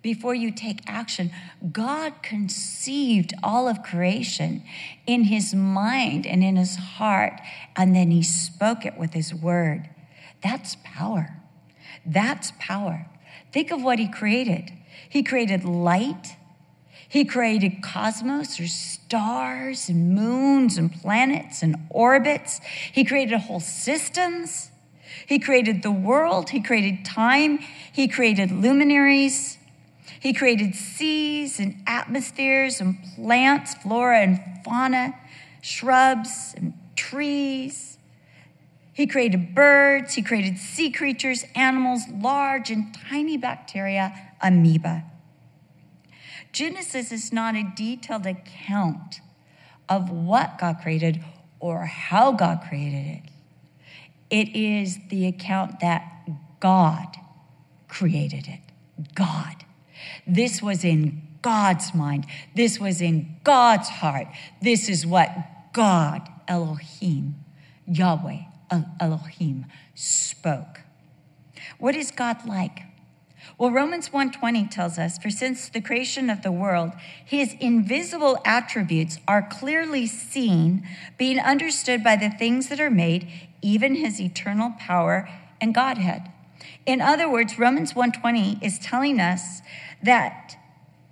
before 0.00 0.34
you 0.34 0.50
take 0.50 0.80
action. 0.86 1.30
God 1.72 2.22
conceived 2.22 3.34
all 3.42 3.68
of 3.68 3.82
creation 3.82 4.62
in 5.06 5.24
his 5.24 5.54
mind 5.54 6.26
and 6.26 6.42
in 6.42 6.56
his 6.56 6.76
heart, 6.76 7.40
and 7.76 7.94
then 7.94 8.10
he 8.10 8.22
spoke 8.22 8.86
it 8.86 8.96
with 8.96 9.12
his 9.12 9.34
word. 9.34 9.88
That's 10.42 10.76
power. 10.84 11.36
That's 12.04 12.52
power. 12.58 13.06
Think 13.52 13.70
of 13.70 13.82
what 13.82 13.98
he 13.98 14.08
created. 14.08 14.72
He 15.08 15.22
created 15.22 15.64
light. 15.64 16.36
He 17.08 17.24
created 17.24 17.82
cosmos 17.82 18.60
or 18.60 18.66
stars 18.66 19.88
and 19.88 20.14
moons 20.14 20.76
and 20.76 20.92
planets 20.92 21.62
and 21.62 21.76
orbits. 21.88 22.60
He 22.92 23.04
created 23.04 23.38
whole 23.40 23.60
systems. 23.60 24.70
He 25.26 25.38
created 25.38 25.82
the 25.82 25.90
world. 25.90 26.50
He 26.50 26.60
created 26.60 27.04
time. 27.04 27.60
He 27.92 28.08
created 28.08 28.52
luminaries. 28.52 29.56
He 30.20 30.34
created 30.34 30.74
seas 30.74 31.58
and 31.58 31.82
atmospheres 31.86 32.80
and 32.80 32.98
plants, 33.14 33.74
flora 33.74 34.20
and 34.20 34.40
fauna, 34.64 35.14
shrubs 35.62 36.54
and 36.56 36.74
trees. 36.96 37.87
He 38.98 39.06
created 39.06 39.54
birds. 39.54 40.14
He 40.14 40.22
created 40.22 40.58
sea 40.58 40.90
creatures, 40.90 41.44
animals, 41.54 42.02
large 42.12 42.68
and 42.68 42.92
tiny 43.08 43.36
bacteria, 43.36 44.12
amoeba. 44.42 45.04
Genesis 46.50 47.12
is 47.12 47.32
not 47.32 47.54
a 47.54 47.62
detailed 47.76 48.26
account 48.26 49.20
of 49.88 50.10
what 50.10 50.58
God 50.58 50.78
created 50.82 51.22
or 51.60 51.84
how 51.84 52.32
God 52.32 52.62
created 52.68 53.06
it. 53.06 53.22
It 54.30 54.56
is 54.56 54.98
the 55.10 55.28
account 55.28 55.78
that 55.78 56.02
God 56.58 57.06
created 57.86 58.48
it. 58.48 58.60
God. 59.14 59.64
This 60.26 60.60
was 60.60 60.82
in 60.82 61.22
God's 61.40 61.94
mind. 61.94 62.26
This 62.56 62.80
was 62.80 63.00
in 63.00 63.36
God's 63.44 63.88
heart. 63.88 64.26
This 64.60 64.88
is 64.88 65.06
what 65.06 65.30
God, 65.72 66.28
Elohim, 66.48 67.36
Yahweh, 67.86 68.47
Elohim, 69.00 69.66
spoke. 69.94 70.80
What 71.78 71.94
is 71.94 72.10
God 72.10 72.46
like? 72.46 72.82
Well, 73.56 73.70
Romans 73.70 74.12
1:20 74.12 74.66
tells 74.66 74.98
us, 74.98 75.18
"For 75.18 75.30
since 75.30 75.68
the 75.68 75.80
creation 75.80 76.30
of 76.30 76.42
the 76.42 76.52
world, 76.52 76.92
his 77.24 77.54
invisible 77.60 78.38
attributes 78.44 79.18
are 79.26 79.42
clearly 79.42 80.06
seen, 80.06 80.86
being 81.16 81.40
understood 81.40 82.04
by 82.04 82.16
the 82.16 82.30
things 82.30 82.68
that 82.68 82.80
are 82.80 82.90
made, 82.90 83.28
even 83.62 83.96
his 83.96 84.20
eternal 84.20 84.70
power 84.78 85.28
and 85.60 85.74
Godhead." 85.74 86.30
In 86.86 87.00
other 87.00 87.28
words, 87.28 87.58
Romans 87.58 87.94
1:20 87.94 88.58
is 88.60 88.78
telling 88.78 89.20
us 89.20 89.62
that 90.02 90.56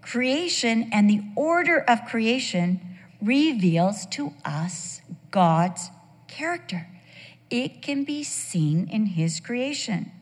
creation 0.01 0.89
and 0.93 1.11
the 1.11 1.25
order 1.35 1.79
of 1.79 2.05
creation 2.05 2.81
reveals 3.21 4.07
to 4.07 4.35
us 4.45 5.01
God's 5.31 5.91
character. 6.29 6.87
It 7.51 7.83
can 7.83 8.05
be 8.05 8.25
seen 8.25 8.89
in 8.89 9.07
his 9.07 9.41
creation. 9.41 10.13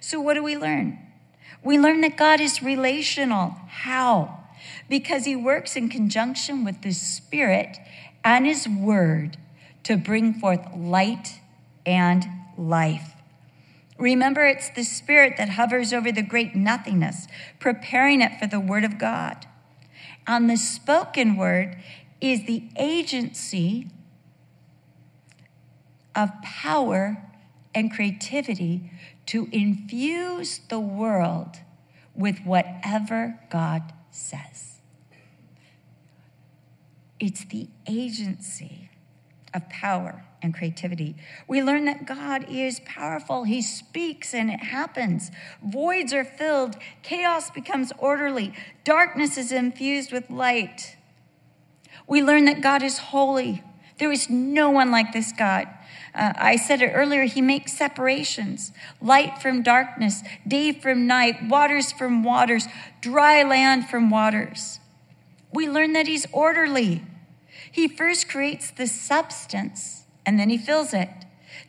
So 0.00 0.20
what 0.20 0.34
do 0.34 0.42
we 0.42 0.56
learn? 0.56 0.98
We 1.62 1.78
learn 1.78 2.00
that 2.02 2.16
God 2.16 2.40
is 2.40 2.62
relational. 2.62 3.56
How? 3.68 4.44
Because 4.88 5.24
he 5.24 5.36
works 5.36 5.76
in 5.76 5.88
conjunction 5.88 6.64
with 6.64 6.82
the 6.82 6.92
Spirit 6.92 7.78
and 8.24 8.46
his 8.46 8.68
word 8.68 9.36
to 9.84 9.96
bring 9.96 10.34
forth 10.34 10.66
light 10.74 11.40
and 11.84 12.26
life. 12.56 13.14
Remember, 13.98 14.46
it's 14.46 14.70
the 14.70 14.82
Spirit 14.82 15.34
that 15.36 15.50
hovers 15.50 15.92
over 15.92 16.10
the 16.10 16.22
great 16.22 16.54
nothingness, 16.54 17.28
preparing 17.58 18.22
it 18.22 18.38
for 18.38 18.46
the 18.46 18.60
Word 18.60 18.84
of 18.84 18.98
God. 18.98 19.46
And 20.26 20.48
the 20.48 20.56
spoken 20.56 21.36
word 21.36 21.76
is 22.20 22.46
the 22.46 22.64
agency 22.76 23.88
of 26.14 26.30
power 26.42 27.22
and 27.74 27.92
creativity 27.92 28.90
to 29.26 29.48
infuse 29.52 30.60
the 30.68 30.80
world 30.80 31.58
with 32.14 32.40
whatever 32.40 33.38
God 33.50 33.92
says. 34.10 34.80
It's 37.18 37.44
the 37.44 37.68
agency 37.86 38.90
of 39.52 39.68
power 39.68 40.24
and 40.42 40.54
creativity. 40.54 41.16
We 41.46 41.62
learn 41.62 41.84
that 41.84 42.06
God 42.06 42.46
is 42.48 42.80
powerful. 42.80 43.44
He 43.44 43.62
speaks 43.62 44.32
and 44.32 44.50
it 44.50 44.62
happens. 44.62 45.30
Voids 45.62 46.12
are 46.12 46.24
filled, 46.24 46.76
chaos 47.02 47.50
becomes 47.50 47.92
orderly, 47.98 48.54
darkness 48.84 49.36
is 49.36 49.52
infused 49.52 50.12
with 50.12 50.30
light. 50.30 50.96
We 52.06 52.22
learn 52.22 52.46
that 52.46 52.62
God 52.62 52.82
is 52.82 52.98
holy. 52.98 53.62
There 53.98 54.10
is 54.10 54.30
no 54.30 54.70
one 54.70 54.90
like 54.90 55.12
this 55.12 55.32
God. 55.32 55.68
Uh, 56.14 56.32
I 56.36 56.56
said 56.56 56.82
it 56.82 56.92
earlier, 56.94 57.24
he 57.24 57.40
makes 57.40 57.76
separations 57.76 58.72
light 59.00 59.40
from 59.40 59.62
darkness, 59.62 60.22
day 60.46 60.72
from 60.72 61.06
night, 61.06 61.48
waters 61.48 61.92
from 61.92 62.24
waters, 62.24 62.66
dry 63.00 63.42
land 63.42 63.88
from 63.88 64.10
waters. 64.10 64.80
We 65.52 65.68
learn 65.68 65.92
that 65.92 66.06
he's 66.06 66.26
orderly. 66.32 67.02
He 67.70 67.88
first 67.88 68.28
creates 68.28 68.70
the 68.70 68.86
substance 68.86 70.04
and 70.26 70.38
then 70.38 70.50
he 70.50 70.58
fills 70.58 70.92
it. 70.92 71.08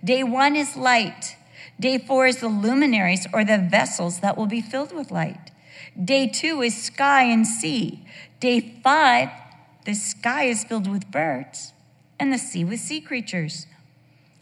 Day 0.04 0.24
one 0.24 0.56
is 0.56 0.76
light. 0.76 1.36
Day 1.80 1.98
four 1.98 2.28
is 2.28 2.38
the 2.38 2.48
luminaries 2.48 3.28
or 3.34 3.44
the 3.44 3.58
vessels 3.58 4.20
that 4.20 4.38
will 4.38 4.48
be 4.48 4.62
filled 4.62 4.94
with 4.94 5.12
light. 5.12 5.52
Day 6.04 6.28
two 6.28 6.62
is 6.62 6.82
sky 6.82 7.24
and 7.24 7.46
sea. 7.46 8.06
Day 8.40 8.80
five, 8.84 9.30
the 9.86 9.94
sky 9.94 10.44
is 10.44 10.64
filled 10.64 10.88
with 10.88 11.12
birds 11.12 11.74
and 12.20 12.32
the 12.32 12.38
sea 12.38 12.64
with 12.64 12.80
sea 12.80 13.02
creatures. 13.02 13.66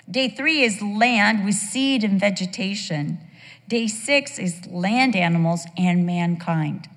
Day 0.10 0.28
three 0.28 0.64
is 0.64 0.82
land 0.82 1.46
with 1.46 1.54
seed 1.54 2.04
and 2.04 2.20
vegetation. 2.20 3.20
Day 3.68 3.88
six 3.88 4.40
is 4.40 4.66
land 4.66 5.16
animals 5.16 5.66
and 5.78 6.04
mankind. 6.06 6.90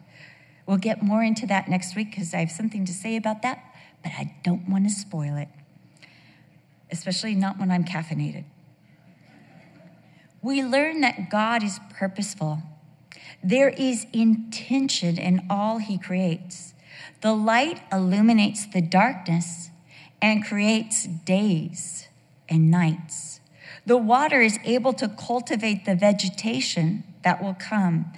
We'll 0.66 0.78
get 0.78 1.02
more 1.02 1.22
into 1.22 1.46
that 1.48 1.68
next 1.68 1.94
week 1.94 2.10
because 2.10 2.32
I 2.32 2.38
have 2.38 2.50
something 2.50 2.86
to 2.86 2.92
say 2.92 3.16
about 3.16 3.42
that, 3.42 3.62
but 4.02 4.12
I 4.12 4.34
don't 4.42 4.66
want 4.66 4.84
to 4.84 4.90
spoil 4.90 5.36
it, 5.36 5.48
especially 6.90 7.34
not 7.34 7.58
when 7.58 7.70
I'm 7.70 7.84
caffeinated. 7.84 8.44
We 10.40 10.62
learn 10.62 11.02
that 11.02 11.28
God 11.28 11.62
is 11.62 11.80
purposeful. 11.90 12.62
There 13.44 13.68
is 13.68 14.06
intention 14.14 15.18
in 15.18 15.46
all 15.50 15.78
he 15.78 15.98
creates. 15.98 16.72
The 17.20 17.34
light 17.34 17.82
illuminates 17.92 18.64
the 18.64 18.80
darkness 18.80 19.70
and 20.22 20.44
creates 20.44 21.06
days 21.06 22.08
and 22.52 22.70
nights. 22.70 23.40
The 23.86 23.96
water 23.96 24.42
is 24.42 24.58
able 24.64 24.92
to 24.94 25.08
cultivate 25.08 25.86
the 25.86 25.96
vegetation 25.96 27.04
that 27.24 27.42
will 27.42 27.54
come. 27.54 28.12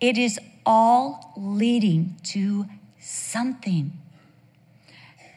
It 0.00 0.18
is 0.18 0.38
all 0.66 1.32
leading 1.36 2.16
to 2.24 2.66
something. 3.00 3.92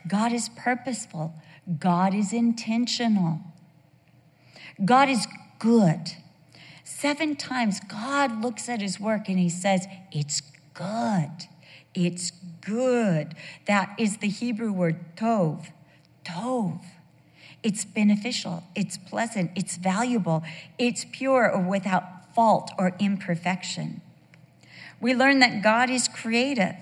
God 0.08 0.34
is 0.34 0.50
purposeful, 0.50 1.34
God 1.80 2.14
is 2.14 2.34
intentional, 2.34 3.40
God 4.84 5.10
is 5.10 5.26
good. 5.58 6.12
Seven 6.84 7.36
times 7.36 7.80
God 7.80 8.42
looks 8.42 8.68
at 8.68 8.82
his 8.82 9.00
work 9.00 9.30
and 9.30 9.40
he 9.40 9.50
says, 9.50 9.88
It's 10.12 10.42
good. 10.74 11.32
It's 11.94 12.32
good. 12.62 13.36
That 13.66 13.96
is 13.98 14.18
the 14.18 14.28
Hebrew 14.28 14.72
word 14.72 15.16
tov. 15.16 15.68
Tov. 16.24 16.82
It's 17.64 17.86
beneficial, 17.86 18.64
it's 18.76 18.98
pleasant, 18.98 19.52
it's 19.56 19.78
valuable, 19.78 20.44
it's 20.80 21.06
pure 21.12 21.52
or 21.52 21.62
without 21.62 22.34
fault 22.34 22.72
or 22.78 22.96
imperfection. 23.00 24.02
We 25.00 25.14
learn 25.14 25.40
that 25.40 25.64
God 25.64 25.90
is 25.90 26.08
creative. 26.08 26.76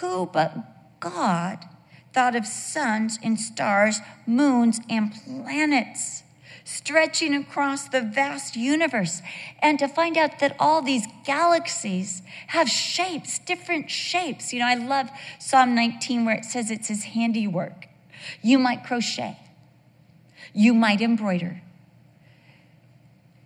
Who 0.00 0.26
but 0.26 1.00
God 1.00 1.64
thought 2.12 2.36
of 2.36 2.46
suns 2.46 3.18
and 3.22 3.38
stars, 3.38 4.00
moons 4.26 4.80
and 4.88 5.12
planets 5.12 6.22
stretching 6.68 7.34
across 7.34 7.88
the 7.88 8.02
vast 8.02 8.54
universe, 8.54 9.22
and 9.60 9.78
to 9.78 9.88
find 9.88 10.18
out 10.18 10.38
that 10.38 10.54
all 10.58 10.82
these 10.82 11.06
galaxies 11.24 12.20
have 12.48 12.68
shapes, 12.68 13.38
different 13.38 13.90
shapes. 13.90 14.52
You 14.52 14.60
know, 14.60 14.66
I 14.66 14.74
love 14.74 15.08
Psalm 15.38 15.74
19 15.74 16.26
where 16.26 16.36
it 16.36 16.44
says 16.44 16.70
it's 16.70 16.88
his 16.88 17.04
handiwork. 17.04 17.88
You 18.42 18.58
might 18.58 18.84
crochet, 18.84 19.38
you 20.58 20.74
might 20.74 21.00
embroider, 21.00 21.62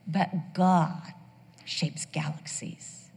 but 0.06 0.54
God 0.54 1.12
shapes 1.66 2.06
galaxies. 2.06 3.10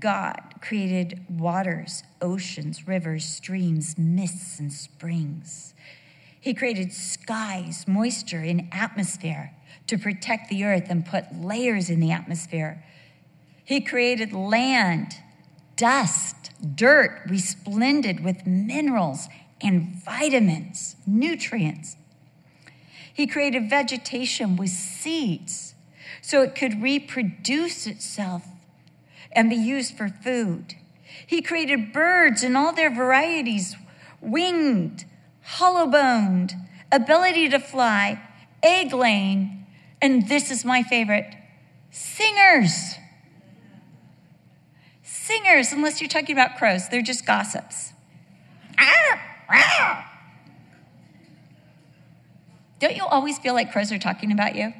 God 0.00 0.40
created 0.60 1.24
waters, 1.30 2.02
oceans, 2.20 2.88
rivers, 2.88 3.24
streams, 3.24 3.96
mists, 3.96 4.58
and 4.58 4.72
springs. 4.72 5.74
He 6.40 6.54
created 6.54 6.92
skies, 6.92 7.86
moisture, 7.86 8.40
and 8.40 8.66
atmosphere 8.72 9.52
to 9.86 9.96
protect 9.96 10.50
the 10.50 10.64
earth 10.64 10.86
and 10.88 11.06
put 11.06 11.32
layers 11.36 11.88
in 11.88 12.00
the 12.00 12.10
atmosphere. 12.10 12.82
He 13.64 13.80
created 13.80 14.32
land, 14.32 15.18
dust, 15.76 16.50
dirt 16.74 17.22
resplendent 17.28 18.24
with 18.24 18.44
minerals 18.44 19.28
and 19.64 19.96
vitamins, 20.04 20.96
nutrients. 21.06 21.96
He 23.12 23.26
created 23.26 23.70
vegetation 23.70 24.56
with 24.56 24.70
seeds 24.70 25.74
so 26.20 26.42
it 26.42 26.54
could 26.54 26.82
reproduce 26.82 27.86
itself 27.86 28.44
and 29.32 29.50
be 29.50 29.56
used 29.56 29.96
for 29.96 30.08
food. 30.08 30.74
He 31.26 31.42
created 31.42 31.92
birds 31.92 32.42
in 32.42 32.56
all 32.56 32.72
their 32.72 32.94
varieties 32.94 33.76
winged, 34.20 35.04
hollow 35.42 35.86
boned, 35.86 36.54
ability 36.90 37.48
to 37.50 37.58
fly, 37.58 38.20
egg 38.62 38.92
laying, 38.92 39.66
and 40.00 40.28
this 40.28 40.50
is 40.50 40.64
my 40.64 40.82
favorite 40.82 41.34
singers. 41.90 42.96
Singers, 45.02 45.72
unless 45.72 46.00
you're 46.00 46.08
talking 46.08 46.34
about 46.34 46.56
crows, 46.56 46.88
they're 46.88 47.02
just 47.02 47.26
gossips. 47.26 47.92
Don't 52.80 52.96
you 52.96 53.04
always 53.04 53.38
feel 53.38 53.54
like 53.54 53.72
crows 53.72 53.90
are 53.92 53.98
talking 53.98 54.30
about 54.30 54.54
you? 54.54 54.74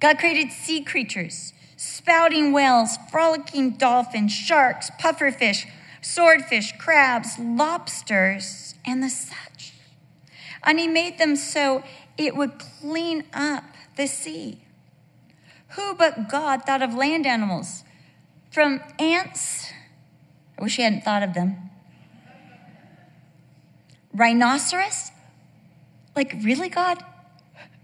God 0.00 0.18
created 0.18 0.52
sea 0.52 0.82
creatures, 0.82 1.52
spouting 1.76 2.52
whales, 2.52 2.98
frolicking 3.10 3.72
dolphins, 3.72 4.32
sharks, 4.32 4.90
pufferfish, 5.00 5.64
swordfish, 6.02 6.72
crabs, 6.78 7.38
lobsters, 7.38 8.74
and 8.84 9.02
the 9.02 9.08
such. 9.08 9.72
And 10.62 10.78
he 10.78 10.86
made 10.86 11.18
them 11.18 11.34
so 11.34 11.82
it 12.18 12.36
would 12.36 12.58
clean 12.58 13.24
up 13.32 13.64
the 13.96 14.06
sea. 14.06 14.60
Who 15.70 15.94
but 15.94 16.28
God 16.28 16.62
thought 16.64 16.82
of 16.82 16.94
land 16.94 17.26
animals? 17.26 17.84
From 18.50 18.80
ants, 18.98 19.65
I 20.58 20.62
wish 20.62 20.76
he 20.76 20.82
hadn't 20.82 21.02
thought 21.02 21.22
of 21.22 21.34
them. 21.34 21.56
Rhinoceros? 24.12 25.10
Like, 26.14 26.34
really, 26.42 26.68
God? 26.68 27.04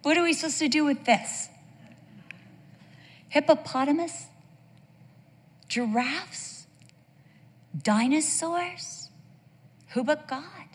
What 0.03 0.17
are 0.17 0.23
we 0.23 0.33
supposed 0.33 0.59
to 0.59 0.69
do 0.69 0.85
with 0.85 1.05
this? 1.05 1.49
hippopotamus, 3.33 4.27
giraffes, 5.67 6.67
dinosaurs. 7.83 9.09
Who 9.95 10.05
but 10.05 10.29
God 10.29 10.69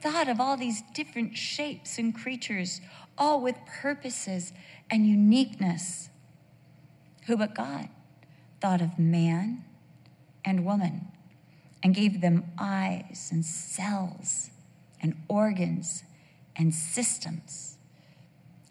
thought 0.00 0.28
of 0.28 0.40
all 0.40 0.56
these 0.56 0.82
different 0.92 1.38
shapes 1.38 1.96
and 1.96 2.12
creatures, 2.12 2.80
all 3.16 3.40
with 3.40 3.54
purposes 3.80 4.52
and 4.90 5.06
uniqueness? 5.06 6.08
Who 7.26 7.36
but 7.36 7.54
God 7.54 7.88
thought 8.60 8.82
of 8.82 8.98
man 8.98 9.64
and 10.44 10.66
woman 10.66 11.12
and 11.84 11.94
gave 11.94 12.22
them 12.22 12.50
eyes 12.58 13.28
and 13.30 13.44
cells 13.44 14.50
and 15.02 15.14
organs 15.28 16.02
and 16.56 16.74
systems 16.74 17.76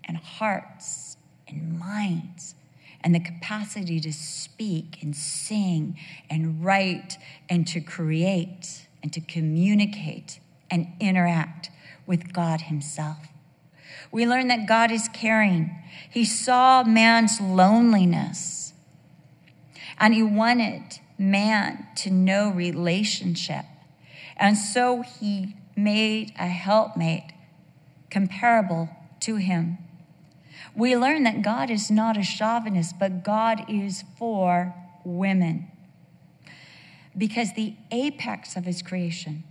and 0.04 0.18
hearts 0.18 1.16
and 1.48 1.78
minds 1.80 2.56
and 3.04 3.14
the 3.14 3.20
capacity 3.20 4.00
to 4.00 4.12
speak 4.12 4.98
and 5.04 5.16
sing 5.16 5.96
and 6.28 6.66
write 6.66 7.18
and 7.48 7.68
to 7.68 7.80
create 7.80 8.88
and 9.04 9.14
to 9.14 9.22
communicate 9.22 10.40
and 10.72 10.88
interact 11.00 11.70
with 12.08 12.34
God 12.34 12.62
Himself. 12.62 13.28
We 14.12 14.26
learn 14.26 14.48
that 14.48 14.68
God 14.68 14.92
is 14.92 15.08
caring. 15.14 15.76
He 16.10 16.26
saw 16.26 16.84
man's 16.84 17.40
loneliness 17.40 18.74
and 20.00 20.16
He 20.16 20.24
wanted 20.24 21.00
man 21.18 21.88
to 21.98 22.10
know 22.10 22.50
relationship. 22.50 23.66
And 24.38 24.58
so 24.58 25.02
He 25.02 25.56
made 25.76 26.34
a 26.38 26.48
helpmate 26.48 27.32
comparable 28.10 28.90
to 29.22 29.38
Him 29.38 29.78
we 30.76 30.96
learn 30.96 31.24
that 31.24 31.42
God 31.42 31.70
is 31.70 31.92
not 31.92 32.18
a 32.18 32.24
chauvinist, 32.24 32.98
but 32.98 33.24
God 33.24 33.66
is 33.70 34.04
for 34.18 34.74
women. 35.04 35.68
Because 37.16 37.54
the 37.54 37.76
apex 37.92 38.56
of 38.56 38.66
his 38.66 38.82
creation 38.82 39.44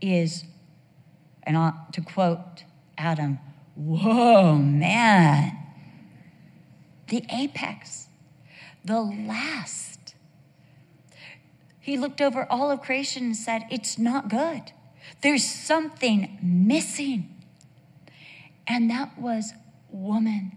is, 0.00 0.44
and 1.42 1.72
to 1.92 2.00
quote 2.00 2.64
Adam, 2.96 3.40
whoa, 3.74 4.56
man. 4.56 5.58
The 7.08 7.24
apex, 7.28 8.06
the 8.84 9.00
last. 9.00 9.91
He 11.82 11.98
looked 11.98 12.20
over 12.20 12.46
all 12.48 12.70
of 12.70 12.80
creation 12.80 13.24
and 13.24 13.36
said, 13.36 13.64
It's 13.68 13.98
not 13.98 14.28
good. 14.28 14.72
There's 15.20 15.44
something 15.44 16.38
missing. 16.40 17.28
And 18.68 18.88
that 18.88 19.18
was 19.18 19.52
woman. 19.90 20.52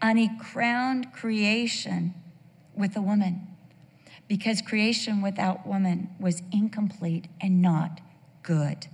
And 0.00 0.18
he 0.18 0.30
crowned 0.40 1.12
creation 1.12 2.14
with 2.74 2.96
a 2.96 3.02
woman 3.02 3.46
because 4.28 4.62
creation 4.62 5.20
without 5.20 5.66
woman 5.66 6.08
was 6.18 6.42
incomplete 6.50 7.28
and 7.38 7.60
not 7.60 8.00
good. 8.42 8.86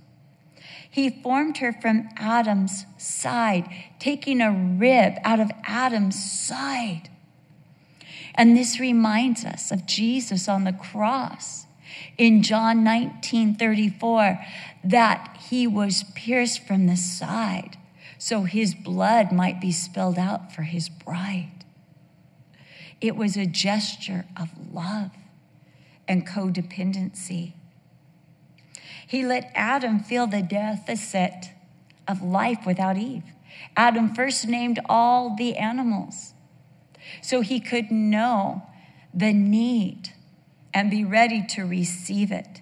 He 0.89 1.09
formed 1.09 1.57
her 1.57 1.71
from 1.71 2.09
Adam's 2.17 2.85
side, 2.97 3.69
taking 3.99 4.41
a 4.41 4.51
rib 4.51 5.13
out 5.23 5.39
of 5.39 5.49
Adam's 5.63 6.21
side. 6.23 7.09
And 8.35 8.57
this 8.57 8.79
reminds 8.79 9.45
us 9.45 9.71
of 9.71 9.85
Jesus 9.85 10.47
on 10.47 10.63
the 10.63 10.73
cross 10.73 11.65
in 12.17 12.41
John 12.41 12.83
19 12.83 13.55
34, 13.55 14.39
that 14.83 15.37
he 15.49 15.67
was 15.67 16.03
pierced 16.15 16.65
from 16.65 16.87
the 16.87 16.97
side 16.97 17.77
so 18.23 18.43
his 18.43 18.73
blood 18.73 19.33
might 19.33 19.59
be 19.59 19.71
spilled 19.71 20.17
out 20.17 20.53
for 20.53 20.61
his 20.61 20.87
bride. 20.87 21.65
It 23.01 23.17
was 23.17 23.35
a 23.35 23.45
gesture 23.45 24.25
of 24.39 24.49
love 24.73 25.11
and 26.07 26.25
codependency. 26.25 27.51
He 29.05 29.25
let 29.25 29.51
Adam 29.53 29.99
feel 29.99 30.25
the 30.25 30.41
deficit 30.41 31.49
of 32.07 32.21
life 32.21 32.65
without 32.65 32.97
Eve. 32.97 33.23
Adam 33.75 34.15
first 34.15 34.47
named 34.47 34.79
all 34.87 35.35
the 35.35 35.57
animals 35.57 36.32
so 37.21 37.41
he 37.41 37.59
could 37.59 37.91
know 37.91 38.63
the 39.13 39.33
need 39.33 40.09
and 40.73 40.89
be 40.89 41.03
ready 41.03 41.45
to 41.49 41.63
receive 41.63 42.31
it. 42.31 42.61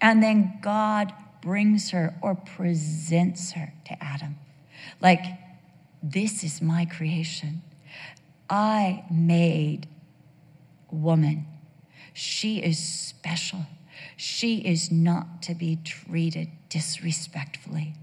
And 0.00 0.22
then 0.22 0.58
God 0.60 1.12
brings 1.40 1.90
her 1.90 2.14
or 2.20 2.34
presents 2.34 3.52
her 3.52 3.72
to 3.86 4.02
Adam. 4.02 4.36
Like, 5.00 5.24
this 6.02 6.42
is 6.42 6.60
my 6.60 6.84
creation. 6.84 7.62
I 8.50 9.04
made 9.10 9.88
woman. 10.90 11.46
She 12.12 12.58
is 12.58 12.78
special. 12.78 13.66
She 14.16 14.58
is 14.58 14.90
not 14.90 15.42
to 15.42 15.54
be 15.54 15.76
treated 15.76 16.48
disrespectfully. 16.68 17.94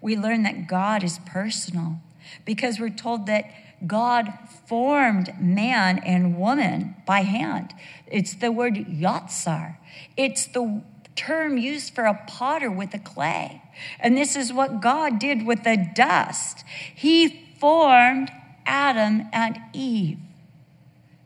We 0.00 0.16
learn 0.16 0.42
that 0.44 0.66
God 0.66 1.02
is 1.02 1.18
personal 1.26 2.00
because 2.44 2.78
we're 2.78 2.90
told 2.90 3.26
that 3.26 3.50
God 3.84 4.32
formed 4.66 5.34
man 5.40 5.98
and 5.98 6.38
woman 6.38 6.96
by 7.06 7.22
hand. 7.22 7.74
It's 8.06 8.34
the 8.34 8.52
word 8.52 8.74
yatsar. 8.74 9.76
It's 10.16 10.46
the 10.46 10.82
term 11.14 11.58
used 11.58 11.94
for 11.94 12.04
a 12.04 12.22
potter 12.26 12.70
with 12.70 12.94
a 12.94 12.98
clay. 12.98 13.62
And 13.98 14.16
this 14.16 14.36
is 14.36 14.52
what 14.52 14.80
God 14.80 15.18
did 15.18 15.46
with 15.46 15.64
the 15.64 15.76
dust. 15.94 16.64
He 16.94 17.28
formed 17.58 18.30
Adam 18.64 19.28
and 19.32 19.58
Eve 19.72 20.18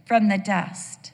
from 0.06 0.28
the 0.28 0.38
dust. 0.38 1.12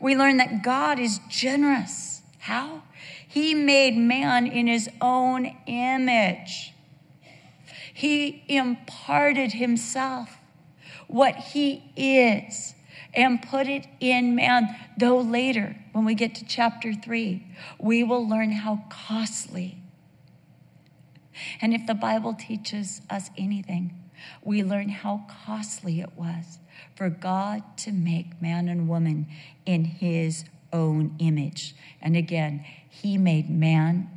We 0.00 0.16
learn 0.16 0.38
that 0.38 0.62
God 0.62 0.98
is 0.98 1.20
generous 1.28 2.22
How? 2.42 2.82
He 3.28 3.54
made 3.54 3.96
man 3.96 4.48
in 4.48 4.66
his 4.66 4.90
own 5.00 5.56
image. 5.66 6.74
He 7.94 8.42
imparted 8.48 9.52
himself, 9.52 10.38
what 11.12 11.36
he 11.36 11.92
is, 11.96 12.74
and 13.14 13.42
put 13.42 13.68
it 13.68 13.86
in 14.00 14.34
man. 14.34 14.74
Though 14.96 15.20
later, 15.20 15.76
when 15.92 16.04
we 16.04 16.14
get 16.14 16.34
to 16.36 16.44
chapter 16.44 16.94
three, 16.94 17.46
we 17.78 18.02
will 18.02 18.26
learn 18.26 18.52
how 18.52 18.84
costly. 18.88 19.78
And 21.60 21.74
if 21.74 21.86
the 21.86 21.94
Bible 21.94 22.34
teaches 22.34 23.02
us 23.10 23.30
anything, 23.36 23.98
we 24.42 24.62
learn 24.62 24.88
how 24.88 25.26
costly 25.46 26.00
it 26.00 26.12
was 26.16 26.58
for 26.94 27.10
God 27.10 27.62
to 27.78 27.92
make 27.92 28.40
man 28.40 28.68
and 28.68 28.88
woman 28.88 29.26
in 29.66 29.84
his 29.84 30.44
own 30.72 31.14
image. 31.18 31.74
And 32.00 32.16
again, 32.16 32.64
he 32.88 33.18
made 33.18 33.50
man 33.50 34.08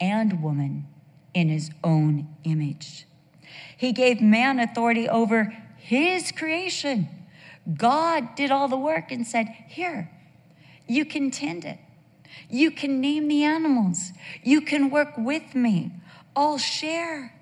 and 0.00 0.42
woman 0.42 0.86
in 1.32 1.48
his 1.48 1.70
own 1.82 2.28
image. 2.44 3.06
He 3.76 3.92
gave 3.92 4.20
man 4.20 4.58
authority 4.58 5.08
over 5.08 5.56
his 5.86 6.32
creation. 6.32 7.08
God 7.76 8.34
did 8.34 8.50
all 8.50 8.66
the 8.66 8.76
work 8.76 9.12
and 9.12 9.24
said, 9.24 9.46
Here, 9.68 10.10
you 10.88 11.04
can 11.04 11.30
tend 11.30 11.64
it. 11.64 11.78
You 12.50 12.72
can 12.72 13.00
name 13.00 13.28
the 13.28 13.44
animals. 13.44 14.10
You 14.42 14.62
can 14.62 14.90
work 14.90 15.16
with 15.16 15.54
me. 15.54 15.92
I'll 16.34 16.58
share. 16.58 17.32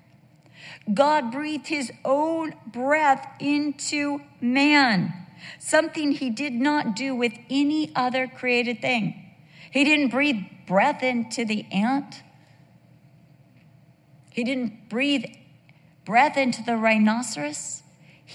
God 0.93 1.31
breathed 1.31 1.67
his 1.67 1.91
own 2.03 2.53
breath 2.67 3.27
into 3.39 4.21
man, 4.39 5.11
something 5.57 6.11
he 6.11 6.29
did 6.29 6.53
not 6.53 6.95
do 6.95 7.15
with 7.15 7.33
any 7.49 7.91
other 7.95 8.27
created 8.27 8.79
thing. 8.79 9.33
He 9.71 9.83
didn't 9.83 10.09
breathe 10.09 10.43
breath 10.67 11.01
into 11.01 11.45
the 11.45 11.65
ant, 11.71 12.21
he 14.29 14.43
didn't 14.43 14.87
breathe 14.87 15.25
breath 16.05 16.37
into 16.37 16.61
the 16.61 16.77
rhinoceros. 16.77 17.81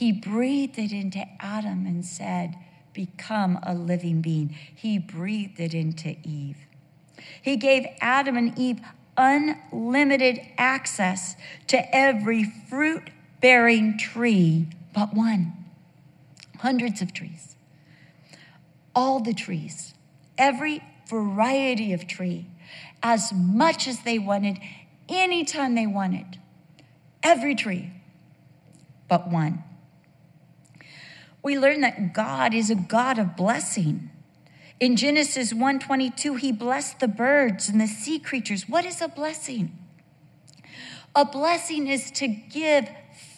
He 0.00 0.12
breathed 0.12 0.78
it 0.78 0.92
into 0.92 1.26
Adam 1.40 1.84
and 1.84 2.02
said, 2.02 2.56
Become 2.94 3.58
a 3.62 3.74
living 3.74 4.22
being. 4.22 4.56
He 4.74 4.98
breathed 4.98 5.60
it 5.60 5.74
into 5.74 6.16
Eve. 6.24 6.56
He 7.42 7.58
gave 7.58 7.84
Adam 8.00 8.38
and 8.38 8.58
Eve 8.58 8.80
unlimited 9.18 10.40
access 10.56 11.36
to 11.66 11.94
every 11.94 12.44
fruit 12.44 13.10
bearing 13.42 13.98
tree 13.98 14.68
but 14.94 15.12
one. 15.12 15.52
Hundreds 16.60 17.02
of 17.02 17.12
trees. 17.12 17.54
All 18.94 19.20
the 19.20 19.34
trees, 19.34 19.92
every 20.38 20.82
variety 21.10 21.92
of 21.92 22.06
tree, 22.06 22.46
as 23.02 23.34
much 23.34 23.86
as 23.86 24.00
they 24.00 24.18
wanted, 24.18 24.60
anytime 25.10 25.74
they 25.74 25.86
wanted. 25.86 26.38
Every 27.22 27.54
tree 27.54 27.92
but 29.06 29.28
one. 29.28 29.64
We 31.42 31.58
learn 31.58 31.80
that 31.80 32.12
God 32.12 32.54
is 32.54 32.70
a 32.70 32.74
God 32.74 33.18
of 33.18 33.36
blessing. 33.36 34.10
In 34.78 34.96
Genesis 34.96 35.52
1:22, 35.52 36.36
he 36.36 36.52
blessed 36.52 37.00
the 37.00 37.08
birds 37.08 37.68
and 37.68 37.80
the 37.80 37.86
sea 37.86 38.18
creatures. 38.18 38.68
What 38.68 38.84
is 38.84 39.00
a 39.00 39.08
blessing? 39.08 39.76
A 41.14 41.24
blessing 41.24 41.86
is 41.88 42.10
to 42.12 42.28
give 42.28 42.88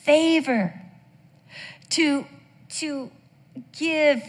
favor, 0.03 0.81
to, 1.91 2.27
to 2.69 3.11
give 3.73 4.23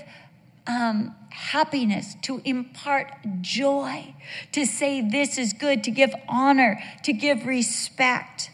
um, 0.66 1.16
happiness, 1.30 2.16
to 2.22 2.42
impart 2.46 3.12
joy, 3.42 4.16
to 4.52 4.66
say 4.66 5.02
this 5.02 5.38
is 5.38 5.54
good, 5.54 5.84
to 5.84 5.92
give 5.92 6.14
honor, 6.28 6.80
to 7.04 7.12
give 7.12 7.46
respect. 7.46 8.50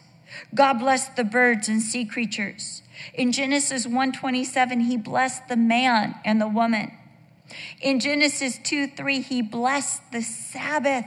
God 0.54 0.74
blessed 0.74 1.16
the 1.16 1.24
birds 1.24 1.68
and 1.68 1.80
sea 1.80 2.04
creatures. 2.04 2.82
In 3.14 3.32
Genesis 3.32 3.86
1:27 3.86 4.86
he 4.86 4.96
blessed 4.96 5.48
the 5.48 5.56
man 5.56 6.16
and 6.24 6.40
the 6.40 6.48
woman. 6.48 6.92
In 7.80 8.00
Genesis 8.00 8.58
2 8.62 8.88
3, 8.88 9.20
he 9.20 9.42
blessed 9.42 10.02
the 10.12 10.22
Sabbath 10.22 11.06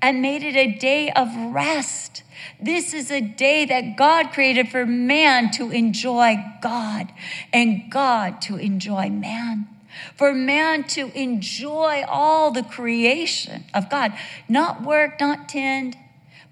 and 0.00 0.22
made 0.22 0.42
it 0.42 0.56
a 0.56 0.78
day 0.78 1.10
of 1.10 1.34
rest. 1.52 2.22
This 2.60 2.94
is 2.94 3.10
a 3.10 3.20
day 3.20 3.64
that 3.64 3.96
God 3.96 4.32
created 4.32 4.68
for 4.68 4.86
man 4.86 5.50
to 5.52 5.70
enjoy 5.70 6.36
God 6.62 7.12
and 7.52 7.90
God 7.90 8.40
to 8.42 8.56
enjoy 8.56 9.08
man. 9.08 9.68
For 10.14 10.32
man 10.32 10.84
to 10.88 11.10
enjoy 11.18 12.04
all 12.06 12.52
the 12.52 12.62
creation 12.62 13.64
of 13.74 13.90
God, 13.90 14.12
not 14.48 14.82
work, 14.82 15.18
not 15.18 15.48
tend, 15.48 15.96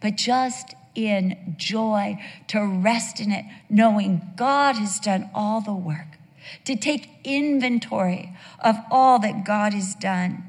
but 0.01 0.17
just 0.17 0.75
in 0.97 1.55
joy, 1.59 2.19
to 2.49 2.61
rest 2.61 3.21
in 3.21 3.31
it, 3.31 3.45
knowing 3.69 4.33
God 4.37 4.77
has 4.77 4.99
done 4.99 5.31
all 5.35 5.61
the 5.61 5.75
work 5.75 6.17
to 6.65 6.77
take 6.77 7.09
inventory 7.25 8.37
of 8.61 8.77
all 8.91 9.19
that 9.21 9.45
God 9.45 9.73
has 9.73 9.95
done. 9.95 10.45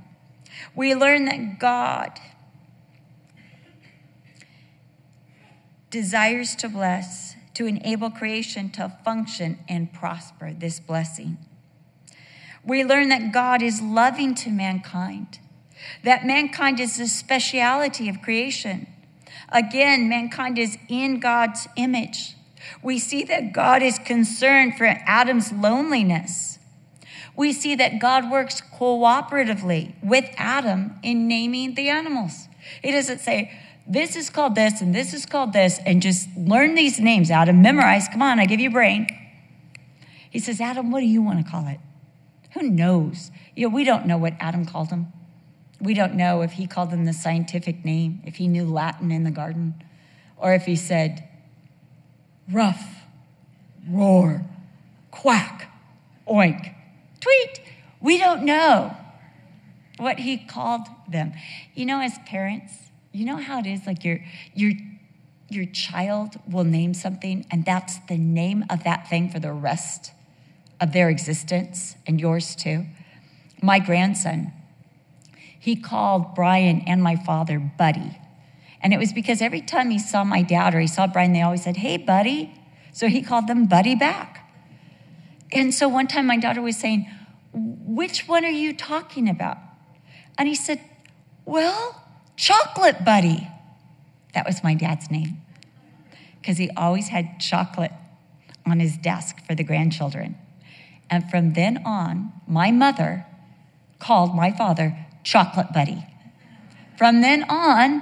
We 0.76 0.96
learn 0.96 1.26
that 1.26 1.60
God 1.60 2.20
desires 5.90 6.56
to 6.58 6.70
bless, 6.70 7.36
to 7.54 7.66
enable 7.66 8.10
creation 8.10 8.70
to 8.72 8.98
function 9.04 9.60
and 9.68 9.92
prosper 9.92 10.54
this 10.54 10.80
blessing. 10.80 11.38
We 12.64 12.84
learn 12.84 13.10
that 13.10 13.32
God 13.32 13.62
is 13.62 13.82
loving 13.82 14.36
to 14.36 14.50
mankind, 14.50 15.40
that 16.04 16.26
mankind 16.26 16.80
is 16.80 16.98
the 16.98 17.08
speciality 17.08 18.10
of 18.10 18.22
creation. 18.22 18.88
Again, 19.50 20.10
mankind 20.10 20.58
is 20.58 20.78
in 20.90 21.20
God's 21.20 21.68
image. 21.76 22.36
We 22.82 23.00
see 23.00 23.24
that 23.26 23.54
God 23.54 23.82
is 23.82 23.98
concerned 24.00 24.78
for 24.78 24.86
Adam's 24.86 25.52
loneliness. 25.52 26.60
We 27.36 27.54
see 27.54 27.76
that 27.76 28.00
God 28.00 28.32
works 28.32 28.62
cooperatively 28.62 29.94
with 30.04 30.26
Adam 30.38 30.96
in 31.04 31.28
naming 31.28 31.76
the 31.76 31.90
animals. 31.90 32.48
He 32.84 32.92
doesn't 32.92 33.20
say, 33.20 33.52
this 33.88 34.16
is 34.16 34.30
called 34.30 34.56
this 34.56 34.82
and 34.82 34.94
this 34.94 35.14
is 35.14 35.26
called 35.26 35.54
this, 35.54 35.80
and 35.86 36.02
just 36.02 36.28
learn 36.36 36.76
these 36.76 37.00
names, 37.00 37.32
Adam, 37.32 37.62
memorize. 37.62 38.08
Come 38.10 38.22
on, 38.22 38.40
I 38.40 38.46
give 38.46 38.60
you 38.60 38.70
brain. 38.70 39.08
He 40.30 40.40
says, 40.40 40.60
Adam, 40.60 40.92
what 40.92 41.00
do 41.00 41.06
you 41.06 41.22
want 41.22 41.46
to 41.46 41.50
call 41.50 41.68
it? 41.68 41.80
Who 42.54 42.64
knows? 42.64 43.32
You 43.56 43.70
know, 43.70 43.74
we 43.74 43.84
don't 43.84 44.06
know 44.06 44.18
what 44.18 44.34
Adam 44.40 44.66
called 44.66 44.90
them. 44.90 45.14
We 45.80 45.94
don't 45.94 46.16
know 46.16 46.42
if 46.42 46.54
he 46.54 46.68
called 46.68 46.92
them 46.92 47.06
the 47.06 47.13
scientific 47.13 47.86
name, 47.86 48.22
if 48.26 48.36
he 48.36 48.48
knew 48.48 48.66
Latin 48.66 49.12
in 49.12 49.24
the 49.24 49.32
garden, 49.32 49.76
or 50.38 50.54
if 50.54 50.66
he 50.66 50.76
said, 50.76 51.28
rough, 52.52 53.04
roar, 53.90 54.46
quack, 55.12 55.72
oink, 56.28 56.74
tweet. 57.20 57.62
We 58.02 58.18
don't 58.18 58.44
know 58.44 58.96
what 59.98 60.20
he 60.20 60.38
called 60.38 60.88
them. 61.10 61.34
You 61.74 61.86
know, 61.86 62.02
as 62.02 62.18
parents, 62.26 62.74
you 63.12 63.26
know 63.26 63.38
how 63.38 63.60
it 63.60 63.66
is 63.66 63.88
like 63.88 64.04
your 64.04 64.20
your 64.54 64.74
your 65.50 65.66
child 65.66 66.40
will 66.50 66.66
name 66.66 66.94
something 66.94 67.46
and 67.50 67.63
that's 67.63 68.00
the 68.10 68.18
name 68.18 68.66
of 68.70 68.84
that 68.84 69.10
thing 69.10 69.30
for 69.30 69.40
the 69.40 69.54
rest 69.54 70.12
of 70.82 70.92
their 70.92 71.10
existence 71.10 71.96
and 72.06 72.20
yours 72.20 72.56
too. 72.56 72.86
My 73.62 73.80
grandson, 73.80 74.52
he 75.67 75.75
called 75.75 76.34
Brian 76.34 76.80
and 76.88 77.03
my 77.03 77.17
father 77.17 77.60
Buddy. 77.60 78.17
And 78.82 78.93
it 78.93 78.97
was 78.97 79.12
because 79.12 79.41
every 79.41 79.60
time 79.60 79.89
he 79.89 79.99
saw 79.99 80.23
my 80.23 80.41
dad 80.41 80.73
or 80.73 80.80
he 80.80 80.88
saw 80.88 81.08
Brian, 81.08 81.34
they 81.34 81.41
always 81.41 81.62
said, 81.62 81.75
Hey, 81.75 81.97
buddy. 81.97 82.53
So 82.93 83.10
he 83.10 83.21
called 83.21 83.47
them 83.47 83.65
Buddy 83.65 83.93
back. 83.93 84.49
And 85.51 85.73
so 85.73 85.89
one 85.89 86.08
time 86.08 86.25
my 86.25 86.38
daughter 86.38 86.62
was 86.62 86.77
saying, 86.77 87.12
Which 87.51 88.30
one 88.30 88.45
are 88.45 88.49
you 88.49 88.73
talking 88.73 89.27
about? 89.27 89.58
And 90.38 90.47
he 90.47 90.56
said, 90.56 90.80
Well, 91.43 92.01
Chocolate 92.38 93.03
Buddy. 93.03 93.49
That 94.34 94.45
was 94.45 94.63
my 94.63 94.73
dad's 94.73 95.12
name 95.12 95.41
because 96.39 96.58
he 96.58 96.69
always 96.77 97.10
had 97.10 97.41
chocolate 97.41 97.91
on 98.65 98.80
his 98.80 98.95
desk 98.95 99.45
for 99.45 99.53
the 99.53 99.65
grandchildren. 99.65 100.38
And 101.10 101.30
from 101.30 101.56
then 101.56 101.84
on, 101.86 102.32
my 102.47 102.71
mother 102.71 103.25
called 103.99 104.34
my 104.34 104.49
father 104.49 105.07
Chocolate 105.28 105.74
Buddy. 105.74 106.06
From 106.98 107.20
then 107.20 107.44
on, 107.50 108.02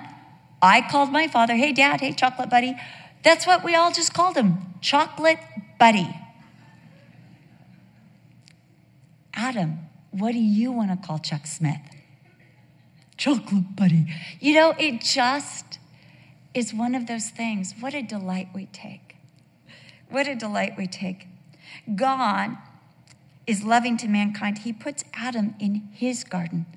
I 0.62 0.82
called 0.88 1.12
my 1.12 1.28
father, 1.28 1.56
hey, 1.56 1.74
dad, 1.74 2.02
hey, 2.02 2.14
chocolate 2.14 2.52
buddy. 2.52 2.76
That's 3.24 3.48
what 3.48 3.64
we 3.64 3.74
all 3.74 3.92
just 3.92 4.14
called 4.14 4.38
him 4.38 4.60
chocolate 4.80 5.40
buddy. 5.80 6.08
Adam, 9.34 9.80
what 10.12 10.34
do 10.34 10.38
you 10.38 10.72
want 10.72 10.92
to 10.92 11.08
call 11.08 11.18
Chuck 11.18 11.48
Smith? 11.48 11.82
Chocolate 13.18 13.76
buddy. 13.76 14.06
You 14.40 14.54
know, 14.54 14.76
it 14.78 15.02
just 15.02 15.80
is 16.54 16.76
one 16.76 16.94
of 16.94 17.08
those 17.08 17.32
things. 17.32 17.74
What 17.80 17.96
a 17.96 18.04
delight 18.04 18.50
we 18.54 18.68
take. 18.68 19.16
What 20.12 20.28
a 20.28 20.36
delight 20.36 20.74
we 20.78 20.86
take. 20.86 21.28
God 21.96 22.56
is 23.48 23.64
loving 23.64 23.98
to 23.98 24.08
mankind. 24.08 24.60
He 24.60 24.72
puts 24.72 25.04
Adam 25.16 25.56
in 25.60 25.90
his 25.92 26.24
garden. 26.24 26.68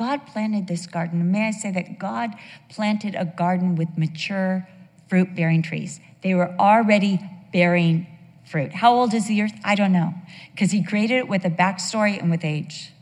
God 0.00 0.26
planted 0.26 0.66
this 0.66 0.86
garden. 0.86 1.30
May 1.30 1.48
I 1.48 1.50
say 1.50 1.70
that 1.72 1.98
God 1.98 2.30
planted 2.70 3.14
a 3.14 3.26
garden 3.26 3.76
with 3.76 3.98
mature 3.98 4.66
fruit 5.10 5.36
bearing 5.36 5.60
trees. 5.60 6.00
They 6.22 6.32
were 6.32 6.54
already 6.58 7.20
bearing 7.52 8.06
fruit. 8.46 8.72
How 8.72 8.94
old 8.94 9.12
is 9.12 9.28
the 9.28 9.42
earth? 9.42 9.52
I 9.62 9.74
don't 9.74 9.92
know, 9.92 10.14
because 10.52 10.70
he 10.70 10.82
created 10.82 11.18
it 11.18 11.28
with 11.28 11.44
a 11.44 11.50
backstory 11.50 12.18
and 12.18 12.30
with 12.30 12.46
age. 12.46 12.94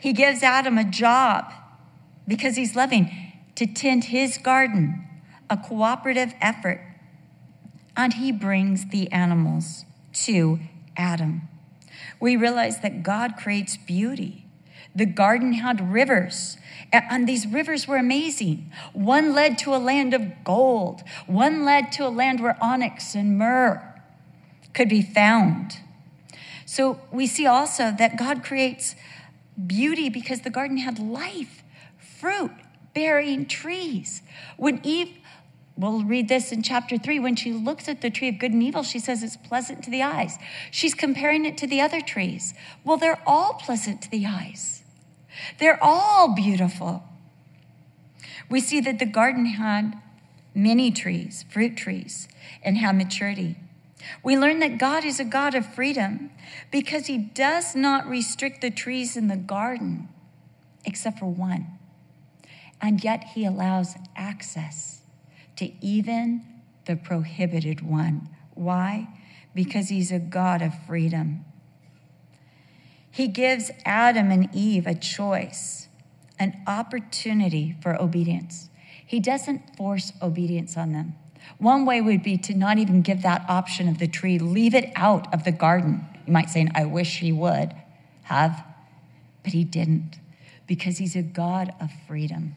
He 0.00 0.12
gives 0.12 0.44
Adam 0.44 0.78
a 0.78 0.84
job 0.84 1.52
because 2.28 2.54
he's 2.54 2.76
loving 2.76 3.10
to 3.56 3.66
tend 3.66 4.04
his 4.04 4.38
garden, 4.38 5.04
a 5.50 5.56
cooperative 5.56 6.32
effort. 6.40 6.80
And 7.96 8.14
he 8.14 8.30
brings 8.30 8.90
the 8.90 9.10
animals 9.10 9.84
to 10.26 10.60
Adam. 10.96 11.48
We 12.20 12.36
realize 12.36 12.82
that 12.82 13.02
God 13.02 13.36
creates 13.36 13.76
beauty. 13.76 14.43
The 14.94 15.06
garden 15.06 15.54
had 15.54 15.92
rivers, 15.92 16.56
and 16.92 17.28
these 17.28 17.46
rivers 17.46 17.88
were 17.88 17.96
amazing. 17.96 18.70
One 18.92 19.34
led 19.34 19.58
to 19.58 19.74
a 19.74 19.78
land 19.78 20.14
of 20.14 20.44
gold, 20.44 21.02
one 21.26 21.64
led 21.64 21.90
to 21.92 22.06
a 22.06 22.10
land 22.10 22.40
where 22.40 22.56
onyx 22.62 23.14
and 23.14 23.36
myrrh 23.36 23.82
could 24.72 24.88
be 24.88 25.02
found. 25.02 25.78
So 26.66 27.00
we 27.12 27.26
see 27.26 27.46
also 27.46 27.92
that 27.98 28.16
God 28.16 28.42
creates 28.42 28.94
beauty 29.66 30.08
because 30.08 30.40
the 30.40 30.50
garden 30.50 30.78
had 30.78 30.98
life, 30.98 31.62
fruit, 31.98 32.52
bearing 32.94 33.46
trees. 33.46 34.22
When 34.56 34.80
Eve, 34.82 35.18
we'll 35.76 36.04
read 36.04 36.28
this 36.28 36.52
in 36.52 36.62
chapter 36.62 36.98
three, 36.98 37.18
when 37.18 37.36
she 37.36 37.52
looks 37.52 37.88
at 37.88 38.00
the 38.00 38.10
tree 38.10 38.28
of 38.28 38.38
good 38.38 38.52
and 38.52 38.62
evil, 38.62 38.82
she 38.82 38.98
says 38.98 39.22
it's 39.22 39.36
pleasant 39.36 39.84
to 39.84 39.90
the 39.90 40.02
eyes. 40.02 40.38
She's 40.70 40.94
comparing 40.94 41.44
it 41.44 41.58
to 41.58 41.66
the 41.66 41.80
other 41.80 42.00
trees. 42.00 42.54
Well, 42.84 42.96
they're 42.96 43.22
all 43.26 43.54
pleasant 43.54 44.02
to 44.02 44.10
the 44.10 44.26
eyes, 44.26 44.73
they're 45.58 45.82
all 45.82 46.34
beautiful. 46.34 47.04
We 48.48 48.60
see 48.60 48.80
that 48.80 48.98
the 48.98 49.06
garden 49.06 49.46
had 49.46 50.00
many 50.54 50.90
trees, 50.90 51.44
fruit 51.50 51.76
trees, 51.76 52.28
and 52.62 52.78
had 52.78 52.96
maturity. 52.96 53.56
We 54.22 54.36
learn 54.36 54.58
that 54.60 54.78
God 54.78 55.04
is 55.04 55.18
a 55.18 55.24
God 55.24 55.54
of 55.54 55.66
freedom 55.66 56.30
because 56.70 57.06
he 57.06 57.16
does 57.16 57.74
not 57.74 58.06
restrict 58.06 58.60
the 58.60 58.70
trees 58.70 59.16
in 59.16 59.28
the 59.28 59.36
garden 59.36 60.08
except 60.84 61.18
for 61.18 61.26
one 61.26 61.78
and 62.84 63.02
yet 63.02 63.24
he 63.34 63.46
allows 63.46 63.94
access 64.14 65.00
to 65.56 65.72
even 65.82 66.44
the 66.84 66.96
prohibited 66.96 67.80
one. 67.80 68.28
Why? 68.52 69.08
Because 69.54 69.88
he's 69.88 70.12
a 70.12 70.18
God 70.18 70.60
of 70.60 70.74
freedom. 70.86 71.46
He 73.14 73.28
gives 73.28 73.70
Adam 73.84 74.32
and 74.32 74.48
Eve 74.52 74.88
a 74.88 74.94
choice, 74.94 75.86
an 76.36 76.60
opportunity 76.66 77.76
for 77.80 77.94
obedience. 78.02 78.70
He 79.06 79.20
doesn't 79.20 79.76
force 79.76 80.12
obedience 80.20 80.76
on 80.76 80.90
them. 80.90 81.14
One 81.58 81.86
way 81.86 82.00
would 82.00 82.24
be 82.24 82.36
to 82.38 82.54
not 82.54 82.78
even 82.78 83.02
give 83.02 83.22
that 83.22 83.48
option 83.48 83.86
of 83.86 83.98
the 83.98 84.08
tree, 84.08 84.40
leave 84.40 84.74
it 84.74 84.90
out 84.96 85.32
of 85.32 85.44
the 85.44 85.52
garden. 85.52 86.04
You 86.26 86.32
might 86.32 86.50
say, 86.50 86.66
I 86.74 86.86
wish 86.86 87.20
he 87.20 87.30
would 87.30 87.72
have, 88.24 88.64
but 89.44 89.52
he 89.52 89.62
didn't 89.62 90.18
because 90.66 90.98
he's 90.98 91.14
a 91.14 91.22
God 91.22 91.72
of 91.80 91.90
freedom. 92.08 92.56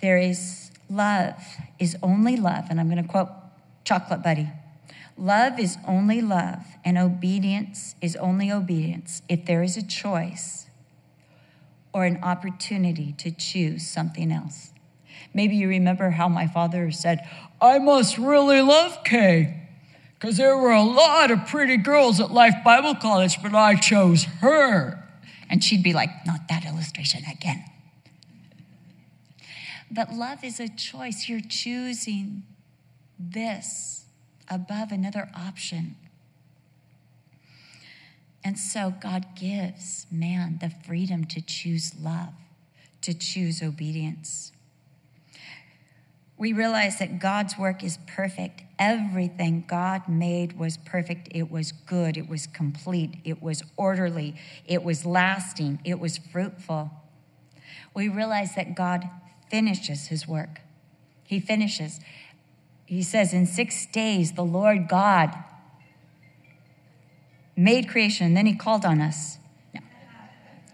There 0.00 0.18
is 0.18 0.72
love 0.90 1.40
is 1.78 1.96
only 2.02 2.36
love, 2.36 2.64
and 2.70 2.80
I'm 2.80 2.90
going 2.90 3.00
to 3.00 3.08
quote 3.08 3.28
Chocolate 3.84 4.24
Buddy. 4.24 4.48
Love 5.16 5.58
is 5.58 5.76
only 5.86 6.20
love, 6.20 6.64
and 6.84 6.96
obedience 6.96 7.94
is 8.00 8.16
only 8.16 8.50
obedience 8.50 9.22
if 9.28 9.44
there 9.44 9.62
is 9.62 9.76
a 9.76 9.86
choice 9.86 10.66
or 11.92 12.04
an 12.04 12.18
opportunity 12.22 13.12
to 13.18 13.30
choose 13.30 13.86
something 13.86 14.32
else. 14.32 14.72
Maybe 15.34 15.56
you 15.56 15.68
remember 15.68 16.10
how 16.10 16.28
my 16.28 16.46
father 16.46 16.90
said, 16.90 17.28
I 17.60 17.78
must 17.78 18.18
really 18.18 18.60
love 18.60 19.04
Kay 19.04 19.62
because 20.14 20.36
there 20.36 20.56
were 20.56 20.72
a 20.72 20.82
lot 20.82 21.30
of 21.30 21.46
pretty 21.46 21.76
girls 21.76 22.20
at 22.20 22.30
Life 22.30 22.54
Bible 22.64 22.94
College, 22.94 23.42
but 23.42 23.54
I 23.54 23.74
chose 23.74 24.24
her. 24.40 25.02
And 25.50 25.62
she'd 25.62 25.82
be 25.82 25.92
like, 25.92 26.10
Not 26.24 26.48
that 26.48 26.64
illustration 26.64 27.22
again. 27.30 27.64
But 29.90 30.12
love 30.12 30.42
is 30.42 30.58
a 30.58 30.68
choice. 30.68 31.28
You're 31.28 31.40
choosing 31.40 32.44
this 33.18 34.01
above 34.52 34.92
another 34.92 35.30
option. 35.34 35.96
And 38.44 38.58
so 38.58 38.92
God 39.00 39.26
gives 39.34 40.06
man 40.10 40.58
the 40.60 40.70
freedom 40.70 41.24
to 41.26 41.40
choose 41.40 41.92
love, 41.98 42.34
to 43.00 43.14
choose 43.14 43.62
obedience. 43.62 44.52
We 46.36 46.52
realize 46.52 46.98
that 46.98 47.20
God's 47.20 47.56
work 47.56 47.84
is 47.84 47.98
perfect. 48.06 48.64
Everything 48.78 49.64
God 49.68 50.08
made 50.08 50.58
was 50.58 50.76
perfect. 50.76 51.28
It 51.30 51.52
was 51.52 51.70
good. 51.70 52.16
It 52.16 52.28
was 52.28 52.48
complete. 52.48 53.14
It 53.24 53.40
was 53.40 53.62
orderly. 53.76 54.34
It 54.66 54.82
was 54.82 55.06
lasting. 55.06 55.78
It 55.84 56.00
was 56.00 56.18
fruitful. 56.18 56.90
We 57.94 58.08
realize 58.08 58.56
that 58.56 58.74
God 58.74 59.08
finishes 59.50 60.08
his 60.08 60.26
work. 60.26 60.60
He 61.24 61.38
finishes. 61.38 62.00
He 62.92 63.02
says, 63.02 63.32
In 63.32 63.46
six 63.46 63.86
days, 63.86 64.32
the 64.32 64.44
Lord 64.44 64.86
God 64.86 65.34
made 67.56 67.88
creation, 67.88 68.26
and 68.26 68.36
then 68.36 68.44
he 68.44 68.54
called 68.54 68.84
on 68.84 69.00
us. 69.00 69.38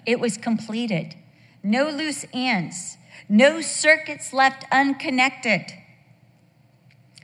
It 0.04 0.18
was 0.18 0.36
completed. 0.36 1.14
No 1.62 1.88
loose 1.88 2.24
ends, 2.32 2.96
no 3.28 3.60
circuits 3.60 4.32
left 4.32 4.64
unconnected. 4.72 5.66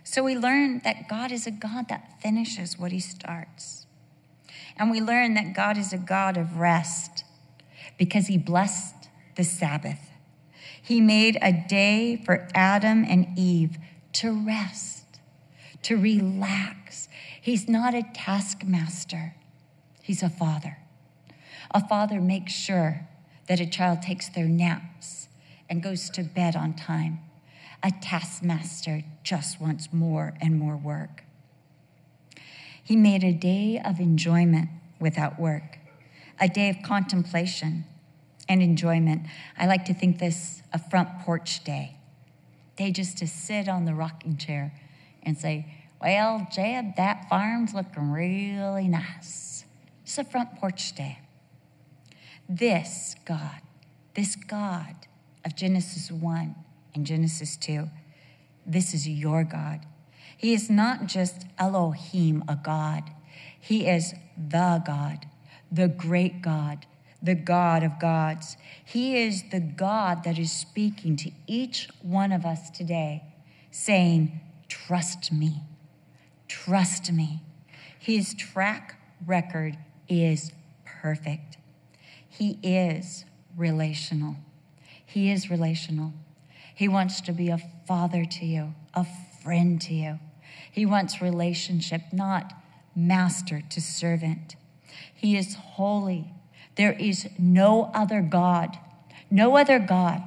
So 0.04 0.22
we 0.22 0.38
learn 0.38 0.80
that 0.84 1.08
God 1.08 1.32
is 1.32 1.48
a 1.48 1.50
God 1.50 1.88
that 1.88 2.20
finishes 2.22 2.78
what 2.78 2.92
he 2.92 3.00
starts. 3.00 3.86
And 4.76 4.92
we 4.92 5.00
learn 5.00 5.34
that 5.34 5.56
God 5.56 5.76
is 5.76 5.92
a 5.92 5.98
God 5.98 6.36
of 6.36 6.58
rest 6.58 7.24
because 7.98 8.28
he 8.28 8.38
blessed 8.38 9.08
the 9.34 9.42
Sabbath. 9.42 10.10
He 10.80 11.00
made 11.00 11.36
a 11.42 11.52
day 11.52 12.22
for 12.24 12.46
Adam 12.54 13.04
and 13.08 13.36
Eve 13.36 13.76
to 14.14 14.32
rest, 14.32 15.04
to 15.82 15.96
relax. 15.96 17.08
He's 17.40 17.68
not 17.68 17.94
a 17.94 18.02
taskmaster, 18.14 19.34
he's 20.02 20.22
a 20.22 20.30
father. 20.30 20.78
A 21.70 21.86
father 21.86 22.20
makes 22.20 22.52
sure 22.52 23.08
that 23.48 23.60
a 23.60 23.66
child 23.66 24.00
takes 24.02 24.28
their 24.28 24.46
naps 24.46 25.28
and 25.68 25.82
goes 25.82 26.08
to 26.10 26.22
bed 26.22 26.56
on 26.56 26.74
time. 26.74 27.20
A 27.82 27.90
taskmaster 27.90 29.02
just 29.22 29.60
wants 29.60 29.92
more 29.92 30.34
and 30.40 30.58
more 30.58 30.76
work. 30.76 31.24
He 32.82 32.96
made 32.96 33.24
a 33.24 33.32
day 33.32 33.80
of 33.84 33.98
enjoyment 33.98 34.68
without 35.00 35.40
work, 35.40 35.78
a 36.40 36.48
day 36.48 36.70
of 36.70 36.76
contemplation 36.82 37.84
and 38.48 38.62
enjoyment. 38.62 39.22
I 39.58 39.66
like 39.66 39.84
to 39.86 39.94
think 39.94 40.18
this 40.18 40.62
a 40.72 40.78
front 40.78 41.20
porch 41.20 41.64
day. 41.64 41.96
Day 42.76 42.90
just 42.90 43.18
to 43.18 43.26
sit 43.26 43.68
on 43.68 43.84
the 43.84 43.94
rocking 43.94 44.36
chair 44.36 44.72
and 45.22 45.38
say, 45.38 45.66
Well, 46.00 46.46
Jeb, 46.52 46.96
that 46.96 47.28
farm's 47.28 47.74
looking 47.74 48.10
really 48.10 48.88
nice. 48.88 49.64
It's 50.02 50.18
a 50.18 50.24
front 50.24 50.56
porch 50.56 50.94
day. 50.94 51.18
This 52.48 53.16
God, 53.24 53.60
this 54.14 54.36
God 54.36 54.94
of 55.44 55.56
Genesis 55.56 56.10
1 56.10 56.54
and 56.94 57.06
Genesis 57.06 57.56
2, 57.56 57.88
this 58.66 58.92
is 58.92 59.08
your 59.08 59.44
God. 59.44 59.80
He 60.36 60.52
is 60.52 60.68
not 60.68 61.06
just 61.06 61.46
Elohim, 61.58 62.44
a 62.48 62.56
God, 62.56 63.04
He 63.58 63.86
is 63.86 64.14
the 64.36 64.82
God, 64.84 65.26
the 65.72 65.88
great 65.88 66.42
God 66.42 66.86
the 67.24 67.34
God 67.34 67.82
of 67.82 67.98
gods. 67.98 68.56
He 68.84 69.16
is 69.16 69.44
the 69.50 69.60
God 69.60 70.24
that 70.24 70.38
is 70.38 70.52
speaking 70.52 71.16
to 71.16 71.30
each 71.46 71.88
one 72.02 72.32
of 72.32 72.44
us 72.44 72.70
today, 72.70 73.24
saying, 73.70 74.40
Trust 74.68 75.32
me, 75.32 75.62
trust 76.48 77.10
me. 77.10 77.40
His 77.98 78.34
track 78.34 79.00
record 79.26 79.78
is 80.08 80.52
perfect. 80.84 81.56
He 82.28 82.58
is 82.62 83.24
relational. 83.56 84.36
He 85.06 85.30
is 85.30 85.50
relational. 85.50 86.12
He 86.74 86.88
wants 86.88 87.20
to 87.22 87.32
be 87.32 87.48
a 87.48 87.58
father 87.86 88.24
to 88.24 88.44
you, 88.44 88.74
a 88.92 89.06
friend 89.42 89.80
to 89.82 89.94
you. 89.94 90.18
He 90.70 90.84
wants 90.84 91.22
relationship, 91.22 92.02
not 92.12 92.52
master 92.96 93.62
to 93.70 93.80
servant. 93.80 94.56
He 95.14 95.36
is 95.36 95.54
holy. 95.54 96.32
There 96.76 96.92
is 96.92 97.28
no 97.38 97.90
other 97.94 98.20
God, 98.20 98.78
no 99.30 99.56
other 99.56 99.78
God, 99.78 100.22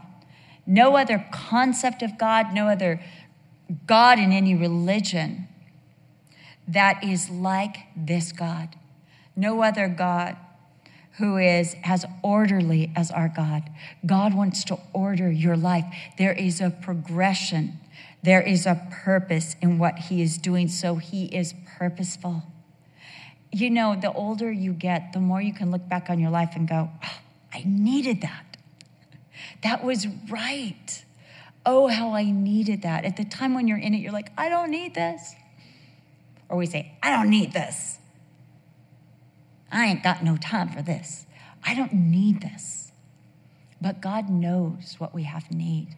no 0.66 0.96
other 0.96 1.26
concept 1.32 2.02
of 2.02 2.18
God, 2.18 2.54
no 2.54 2.68
other 2.68 3.02
God 3.86 4.20
in 4.20 4.32
any 4.32 4.56
religion 4.56 5.48
that 6.68 7.04
is 7.04 7.30
like 7.30 7.78
this 7.96 8.32
God. 8.32 8.76
No 9.36 9.62
other 9.62 9.88
God 9.88 10.36
who 11.18 11.38
is 11.38 11.76
as 11.84 12.06
orderly 12.22 12.92
as 12.96 13.10
our 13.10 13.30
God. 13.30 13.70
God 14.06 14.34
wants 14.34 14.64
to 14.66 14.78
order 14.94 15.32
your 15.32 15.58
life. 15.58 15.86
There 16.18 16.34
is 16.34 16.62
a 16.62 16.70
progression, 16.70 17.80
there 18.22 18.42
is 18.42 18.66
a 18.66 18.88
purpose 18.92 19.56
in 19.62 19.80
what 19.80 19.98
He 19.98 20.22
is 20.22 20.38
doing, 20.38 20.68
so 20.68 20.96
He 20.96 21.26
is 21.26 21.54
purposeful. 21.78 22.44
You 23.58 23.72
know, 23.72 23.96
the 24.00 24.14
older 24.14 24.52
you 24.52 24.72
get, 24.72 25.14
the 25.14 25.20
more 25.20 25.42
you 25.42 25.52
can 25.52 25.72
look 25.72 25.90
back 25.90 26.12
on 26.12 26.20
your 26.20 26.30
life 26.30 26.52
and 26.54 26.68
go, 26.68 26.92
oh, 27.04 27.20
I 27.52 27.64
needed 27.66 28.22
that. 28.22 28.56
That 29.64 29.84
was 29.84 30.06
right. 30.30 31.04
Oh, 31.66 31.88
how 31.88 32.14
I 32.14 32.30
needed 32.30 32.84
that. 32.84 33.04
At 33.04 33.18
the 33.18 33.26
time 33.26 33.56
when 33.56 33.68
you're 33.68 33.80
in 33.80 33.96
it, 33.96 33.98
you're 33.98 34.12
like, 34.12 34.32
I 34.38 34.48
don't 34.48 34.70
need 34.70 34.94
this. 34.94 35.34
Or 36.50 36.58
we 36.58 36.68
say, 36.68 36.92
I 37.02 37.10
don't 37.10 37.32
need 37.32 37.52
this. 37.52 37.98
I 39.72 39.88
ain't 39.88 40.04
got 40.04 40.24
no 40.24 40.38
time 40.38 40.70
for 40.70 40.84
this. 40.84 41.26
I 41.66 41.74
don't 41.74 41.94
need 41.94 42.42
this. 42.44 42.92
But 43.82 44.02
God 44.02 44.30
knows 44.30 44.98
what 45.00 45.16
we 45.16 45.24
have 45.24 45.52
need. 45.52 45.96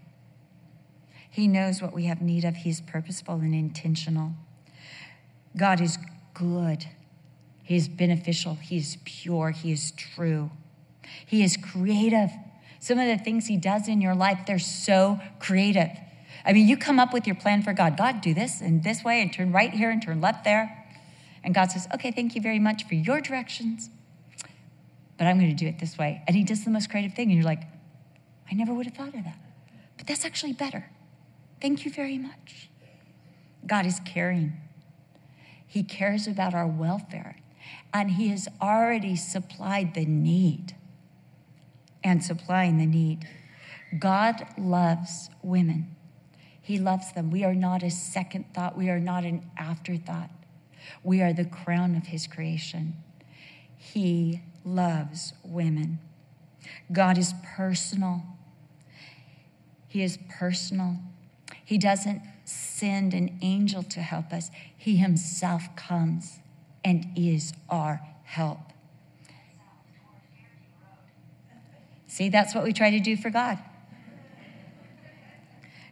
He 1.30 1.46
knows 1.46 1.82
what 1.82 1.92
we 1.92 2.06
have 2.06 2.22
need 2.22 2.46
of. 2.46 2.56
He's 2.56 2.80
purposeful 2.80 3.36
and 3.36 3.54
intentional. 3.54 4.32
God 5.58 5.82
is 5.82 5.98
good. 6.34 6.86
He 7.70 7.76
is 7.76 7.88
beneficial. 7.88 8.56
He 8.56 8.78
is 8.78 8.98
pure. 9.06 9.52
He 9.52 9.72
is 9.72 9.92
true. 9.92 10.50
He 11.24 11.44
is 11.44 11.56
creative. 11.56 12.32
Some 12.80 12.98
of 12.98 13.06
the 13.06 13.24
things 13.24 13.46
He 13.46 13.58
does 13.58 13.88
in 13.88 14.02
your 14.02 14.16
life, 14.16 14.40
they're 14.48 14.58
so 14.58 15.20
creative. 15.38 15.92
I 16.44 16.52
mean, 16.54 16.68
you 16.68 16.76
come 16.76 16.98
up 17.00 17.14
with 17.14 17.28
your 17.28 17.36
plan 17.36 17.62
for 17.62 17.72
God. 17.74 17.96
God, 17.96 18.22
do 18.22 18.34
this 18.34 18.60
and 18.60 18.84
this 18.84 19.04
way 19.04 19.22
and 19.22 19.32
turn 19.32 19.52
right 19.52 19.72
here 19.72 19.92
and 19.92 20.02
turn 20.02 20.20
left 20.20 20.46
there. 20.46 20.84
And 21.44 21.54
God 21.54 21.70
says, 21.70 21.88
okay, 21.94 22.10
thank 22.10 22.34
you 22.34 22.42
very 22.42 22.58
much 22.58 22.88
for 22.88 22.96
your 22.96 23.22
directions, 23.22 23.92
but 25.20 25.28
I'm 25.28 25.38
going 25.38 25.56
to 25.56 25.56
do 25.56 25.68
it 25.68 25.78
this 25.78 25.96
way. 25.96 26.24
And 26.26 26.36
He 26.36 26.44
does 26.44 26.66
the 26.66 26.72
most 26.72 26.90
creative 26.90 27.14
thing. 27.14 27.30
And 27.30 27.38
you're 27.38 27.46
like, 27.46 27.62
I 28.50 28.56
never 28.56 28.74
would 28.74 28.88
have 28.88 28.96
thought 28.96 29.14
of 29.14 29.26
that. 29.26 29.38
But 29.96 30.08
that's 30.08 30.26
actually 30.26 30.54
better. 30.54 30.90
Thank 31.62 31.86
you 31.86 31.92
very 31.92 32.18
much. 32.18 32.72
God 33.68 33.86
is 33.86 34.00
caring, 34.06 34.54
He 35.68 35.84
cares 35.84 36.26
about 36.26 36.56
our 36.56 36.66
welfare, 36.66 37.36
and 37.94 38.12
He 38.12 38.30
has 38.30 38.48
already 38.62 39.16
supplied 39.16 39.94
the 39.94 40.06
need 40.06 40.76
and 42.04 42.24
supplying 42.24 42.78
the 42.78 42.86
need. 42.86 43.28
God 43.98 44.46
loves 44.58 45.30
women. 45.42 45.96
He 46.62 46.78
loves 46.78 47.12
them. 47.14 47.32
We 47.32 47.44
are 47.44 47.56
not 47.56 47.82
a 47.82 47.90
second 47.90 48.54
thought. 48.54 48.78
We 48.78 48.90
are 48.90 49.00
not 49.00 49.24
an 49.24 49.50
afterthought. 49.58 50.30
We 51.04 51.22
are 51.22 51.34
the 51.34 51.46
crown 51.46 51.96
of 51.96 52.08
His 52.08 52.28
creation. 52.28 52.94
He 53.76 54.42
loves 54.64 55.34
women. 55.44 56.00
God 56.92 57.18
is 57.18 57.34
personal. 57.56 58.24
He 59.88 60.04
is 60.04 60.20
personal. 60.30 60.98
He 61.66 61.78
doesn't 61.78 62.22
send 62.46 63.14
an 63.14 63.40
angel 63.42 63.84
to 63.84 64.02
help 64.02 64.32
us, 64.32 64.52
He 64.76 64.98
Himself 64.98 65.76
comes 65.76 66.40
and 66.84 67.06
is 67.16 67.54
our 67.70 68.02
help. 68.24 68.60
See, 72.08 72.30
that's 72.30 72.56
what 72.56 72.64
we 72.64 72.74
try 72.74 72.92
to 72.92 73.00
do 73.00 73.16
for 73.16 73.30
God. 73.30 73.60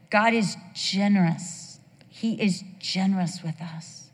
God 0.10 0.34
is 0.34 0.56
generous. 0.74 1.80
He 2.10 2.42
is 2.42 2.64
generous 2.80 3.42
with 3.44 3.62
us. 3.62 4.10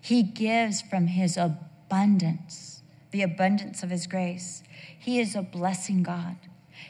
He 0.00 0.22
gives 0.22 0.82
from 0.82 1.06
his 1.08 1.36
abundance, 1.36 2.82
the 3.10 3.22
abundance 3.22 3.82
of 3.82 3.90
his 3.90 4.06
grace. 4.06 4.62
He 4.98 5.20
is 5.20 5.34
a 5.34 5.42
blessing 5.42 6.02
God. 6.02 6.36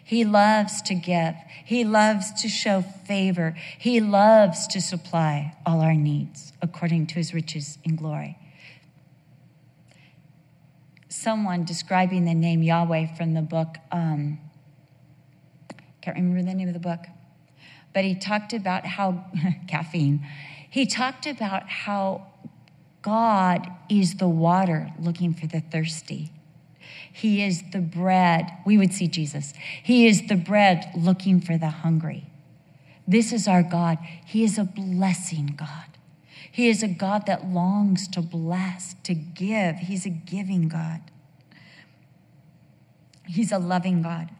He 0.02 0.24
loves 0.24 0.82
to 0.82 0.94
give. 0.94 1.34
He 1.64 1.84
loves 1.84 2.42
to 2.42 2.48
show 2.48 2.82
favor. 2.82 3.56
He 3.78 4.00
loves 4.00 4.66
to 4.68 4.80
supply 4.80 5.56
all 5.64 5.80
our 5.80 5.94
needs 5.94 6.52
according 6.60 7.06
to 7.08 7.14
his 7.14 7.32
riches 7.32 7.78
in 7.84 7.96
glory. 7.96 8.38
Someone 11.14 11.64
describing 11.64 12.24
the 12.24 12.34
name 12.34 12.60
Yahweh 12.60 13.14
from 13.14 13.34
the 13.34 13.40
book, 13.40 13.76
um, 13.92 14.40
can't 16.02 16.16
remember 16.16 16.42
the 16.42 16.54
name 16.54 16.66
of 16.66 16.74
the 16.74 16.80
book, 16.80 17.06
but 17.92 18.04
he 18.04 18.16
talked 18.16 18.52
about 18.52 18.84
how, 18.84 19.24
caffeine, 19.68 20.26
he 20.68 20.84
talked 20.86 21.24
about 21.24 21.68
how 21.68 22.26
God 23.00 23.70
is 23.88 24.16
the 24.16 24.26
water 24.26 24.90
looking 24.98 25.32
for 25.32 25.46
the 25.46 25.60
thirsty. 25.60 26.32
He 27.12 27.44
is 27.44 27.62
the 27.70 27.78
bread. 27.78 28.50
We 28.66 28.76
would 28.76 28.92
see 28.92 29.06
Jesus. 29.06 29.54
He 29.84 30.08
is 30.08 30.26
the 30.26 30.36
bread 30.36 30.90
looking 30.96 31.40
for 31.40 31.56
the 31.56 31.70
hungry. 31.70 32.26
This 33.06 33.32
is 33.32 33.46
our 33.46 33.62
God. 33.62 33.98
He 34.26 34.42
is 34.42 34.58
a 34.58 34.64
blessing 34.64 35.54
God. 35.56 35.93
He 36.54 36.68
is 36.68 36.84
a 36.84 36.86
God 36.86 37.26
that 37.26 37.48
longs 37.48 38.06
to 38.06 38.22
bless, 38.22 38.94
to 39.02 39.12
give. 39.12 39.74
He's 39.74 40.06
a 40.06 40.08
giving 40.08 40.68
God. 40.68 41.00
He's 43.26 43.50
a 43.50 43.58
loving 43.58 44.02
God. 44.02 44.30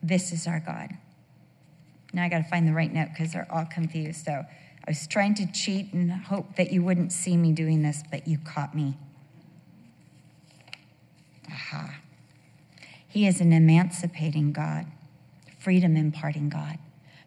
This 0.00 0.30
is 0.30 0.46
our 0.46 0.60
God. 0.60 0.90
Now 2.12 2.22
I 2.22 2.28
got 2.28 2.38
to 2.38 2.44
find 2.44 2.68
the 2.68 2.72
right 2.72 2.92
note 2.92 3.08
because 3.08 3.32
they're 3.32 3.48
all 3.50 3.66
confused. 3.66 4.24
So 4.24 4.30
I 4.30 4.46
was 4.86 5.08
trying 5.08 5.34
to 5.34 5.50
cheat 5.50 5.92
and 5.92 6.12
hope 6.12 6.54
that 6.54 6.70
you 6.70 6.84
wouldn't 6.84 7.10
see 7.10 7.36
me 7.36 7.50
doing 7.50 7.82
this, 7.82 8.04
but 8.12 8.28
you 8.28 8.38
caught 8.38 8.76
me. 8.76 8.96
Aha. 11.48 11.96
He 13.14 13.28
is 13.28 13.40
an 13.40 13.52
emancipating 13.52 14.50
God, 14.50 14.86
freedom 15.60 15.96
imparting 15.96 16.48
God. 16.48 16.80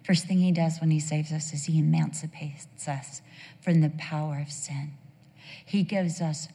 First 0.04 0.26
thing 0.26 0.40
he 0.40 0.52
does 0.52 0.82
when 0.82 0.92
he 0.92 1.00
saves 1.00 1.32
us 1.32 1.54
is 1.54 1.64
he 1.64 1.80
emancipates 1.80 2.90
us 2.90 3.22
from 3.62 3.80
the 3.80 3.94
power 3.98 4.38
of 4.42 4.52
sin. 4.52 4.96
He 5.66 5.84
gives 5.84 6.20
us 6.20 6.50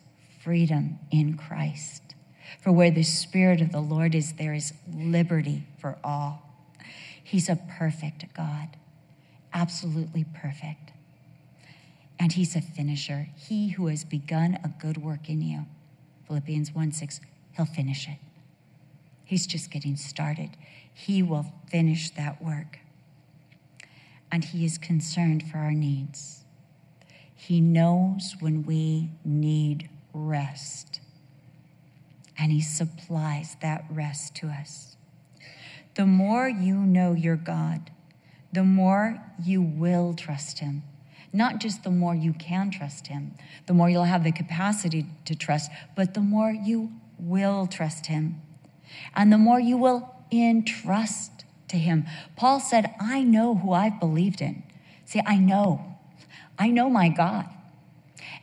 freedom 0.45 0.99
in 1.11 1.39
Christ. 1.39 2.15
For 2.61 2.73
where 2.73 2.91
the 2.91 3.03
Spirit 3.03 3.63
of 3.63 3.73
the 3.73 3.81
Lord 3.81 4.15
is, 4.15 4.35
there 4.35 4.53
is 4.53 4.75
liberty 4.95 5.65
for 5.79 5.97
all. 6.05 6.43
He's 7.25 7.49
a 7.49 7.57
perfect 7.79 8.35
God, 8.35 8.77
absolutely 9.55 10.25
perfect. 10.25 10.93
And 12.21 12.35
He's 12.35 12.55
a 12.55 12.61
finisher. 12.61 13.29
He 13.35 13.71
who 13.71 13.87
has 13.87 14.05
begun 14.05 14.59
a 14.63 14.69
good 14.79 14.99
work 14.99 15.31
in 15.31 15.41
you, 15.41 15.65
Philippians 16.27 16.75
1 16.75 16.93
6, 16.93 17.21
He'll 17.57 17.65
finish 17.65 18.07
it. 18.07 18.19
He's 19.33 19.47
just 19.47 19.71
getting 19.71 19.97
started. 19.97 20.59
He 20.93 21.23
will 21.23 21.55
finish 21.71 22.11
that 22.11 22.45
work. 22.45 22.81
And 24.31 24.45
He 24.45 24.67
is 24.67 24.77
concerned 24.77 25.49
for 25.49 25.57
our 25.57 25.71
needs. 25.71 26.45
He 27.35 27.59
knows 27.59 28.37
when 28.41 28.63
we 28.63 29.09
need 29.25 29.89
rest, 30.13 31.01
and 32.37 32.53
He 32.53 32.61
supplies 32.61 33.57
that 33.63 33.87
rest 33.89 34.35
to 34.35 34.49
us. 34.49 34.99
The 35.95 36.05
more 36.05 36.47
you 36.47 36.75
know 36.75 37.15
your 37.15 37.37
God, 37.37 37.91
the 38.53 38.65
more 38.65 39.19
you 39.43 39.63
will 39.63 40.13
trust 40.13 40.59
Him. 40.59 40.83
Not 41.33 41.59
just 41.59 41.85
the 41.85 41.91
more 41.91 42.15
you 42.15 42.35
can 42.35 42.71
trust 42.71 43.07
Him, 43.07 43.33
the 43.65 43.73
more 43.73 43.89
you'll 43.89 44.05
have 44.05 44.25
the 44.25 44.33
capacity 44.33 45.07
to 45.25 45.35
trust, 45.35 45.71
but 45.97 46.13
the 46.13 46.21
more 46.21 46.51
you 46.51 46.93
will 47.19 47.67
trust 47.67 48.05
Him. 48.05 48.42
And 49.15 49.33
the 49.33 49.39
more 49.39 49.61
you 49.61 49.77
will 49.77 50.15
entrust 50.31 51.45
to 51.69 51.77
Him. 51.77 52.07
Paul 52.37 52.61
said, 52.61 52.95
I 53.01 53.23
know 53.23 53.55
who 53.55 53.73
I've 53.73 54.01
believed 54.01 54.41
in. 54.41 54.63
See, 55.05 55.21
I 55.27 55.37
know. 55.37 55.97
I 56.59 56.69
know 56.69 56.89
my 56.89 57.09
God. 57.09 57.49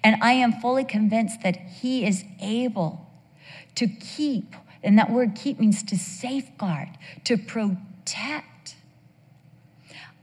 And 0.04 0.22
I 0.22 0.34
am 0.34 0.54
fully 0.54 0.84
convinced 0.84 1.42
that 1.44 1.58
He 1.58 2.06
is 2.06 2.24
able 2.42 3.08
to 3.76 3.88
keep 3.88 4.56
and 4.84 4.98
that 4.98 5.12
word 5.12 5.36
keep 5.36 5.60
means 5.60 5.84
to 5.84 5.98
safeguard, 5.98 6.90
to 7.26 7.38
protect. 7.38 8.76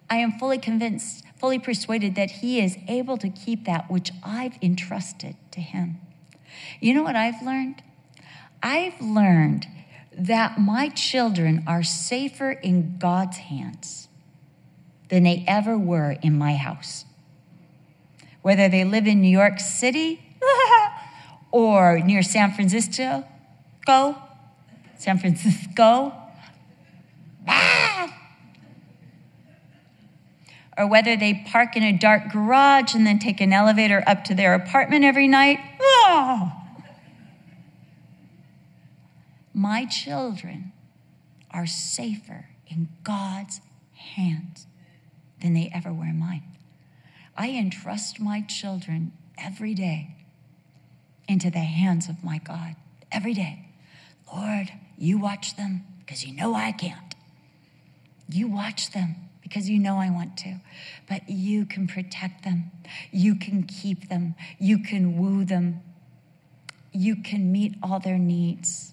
I 0.08 0.16
am 0.16 0.32
fully 0.38 0.58
convinced, 0.58 1.24
fully 1.38 1.58
persuaded 1.58 2.14
that 2.14 2.30
He 2.30 2.60
is 2.60 2.78
able 2.88 3.18
to 3.18 3.28
keep 3.28 3.64
that 3.64 3.90
which 3.90 4.10
I've 4.24 4.56
entrusted 4.62 5.36
to 5.50 5.60
Him. 5.60 6.00
You 6.80 6.94
know 6.94 7.02
what 7.02 7.16
I've 7.16 7.42
learned? 7.42 7.82
I've 8.62 9.00
learned 9.00 9.66
that 10.16 10.58
my 10.58 10.88
children 10.88 11.62
are 11.66 11.82
safer 11.82 12.50
in 12.50 12.96
God's 12.98 13.36
hands 13.36 14.08
than 15.08 15.22
they 15.22 15.44
ever 15.46 15.76
were 15.76 16.16
in 16.22 16.36
my 16.36 16.54
house. 16.54 17.04
Whether 18.42 18.68
they 18.68 18.84
live 18.84 19.06
in 19.06 19.20
New 19.20 19.28
York 19.28 19.60
City 19.60 20.22
or 21.50 21.98
near 22.00 22.22
San 22.22 22.52
Francisco, 22.52 23.24
San 23.86 25.18
Francisco. 25.18 26.12
Or 30.78 30.86
whether 30.86 31.16
they 31.16 31.42
park 31.46 31.74
in 31.76 31.82
a 31.82 31.92
dark 31.96 32.30
garage 32.30 32.94
and 32.94 33.06
then 33.06 33.18
take 33.18 33.40
an 33.40 33.52
elevator 33.52 34.04
up 34.06 34.24
to 34.24 34.34
their 34.34 34.52
apartment 34.52 35.04
every 35.04 35.26
night. 35.26 35.58
My 39.56 39.86
children 39.86 40.72
are 41.50 41.66
safer 41.66 42.50
in 42.66 42.90
God's 43.04 43.62
hands 43.94 44.66
than 45.40 45.54
they 45.54 45.70
ever 45.74 45.94
were 45.94 46.04
in 46.04 46.18
mine. 46.18 46.42
I 47.34 47.48
entrust 47.52 48.20
my 48.20 48.42
children 48.42 49.12
every 49.38 49.72
day 49.72 50.14
into 51.26 51.50
the 51.50 51.60
hands 51.60 52.10
of 52.10 52.22
my 52.22 52.36
God. 52.36 52.76
Every 53.10 53.32
day. 53.32 53.70
Lord, 54.30 54.72
you 54.98 55.16
watch 55.16 55.56
them 55.56 55.86
because 56.00 56.22
you 56.22 56.34
know 56.34 56.54
I 56.54 56.72
can't. 56.72 57.14
You 58.28 58.48
watch 58.48 58.90
them 58.90 59.14
because 59.42 59.70
you 59.70 59.78
know 59.78 59.96
I 59.96 60.10
want 60.10 60.36
to. 60.38 60.56
But 61.08 61.30
you 61.30 61.64
can 61.64 61.86
protect 61.86 62.44
them. 62.44 62.72
You 63.10 63.34
can 63.34 63.62
keep 63.62 64.10
them. 64.10 64.34
You 64.58 64.80
can 64.80 65.16
woo 65.16 65.46
them. 65.46 65.80
You 66.92 67.16
can 67.16 67.50
meet 67.50 67.76
all 67.82 68.00
their 68.00 68.18
needs 68.18 68.92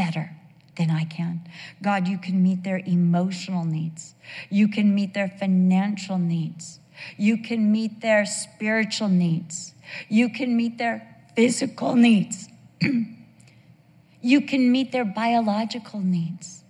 better 0.00 0.30
than 0.78 0.90
I 0.90 1.04
can. 1.04 1.42
God, 1.82 2.08
you 2.08 2.16
can 2.16 2.42
meet 2.42 2.64
their 2.64 2.80
emotional 2.86 3.66
needs. 3.66 4.14
You 4.48 4.66
can 4.66 4.94
meet 4.94 5.12
their 5.12 5.28
financial 5.28 6.16
needs. 6.16 6.80
You 7.18 7.36
can 7.36 7.70
meet 7.70 8.00
their 8.00 8.24
spiritual 8.24 9.10
needs. 9.10 9.74
You 10.08 10.30
can 10.30 10.56
meet 10.56 10.78
their 10.78 10.96
physical 11.36 11.96
needs. 11.96 12.48
you 14.22 14.40
can 14.40 14.72
meet 14.72 14.90
their 14.90 15.04
biological 15.04 16.00
needs 16.00 16.64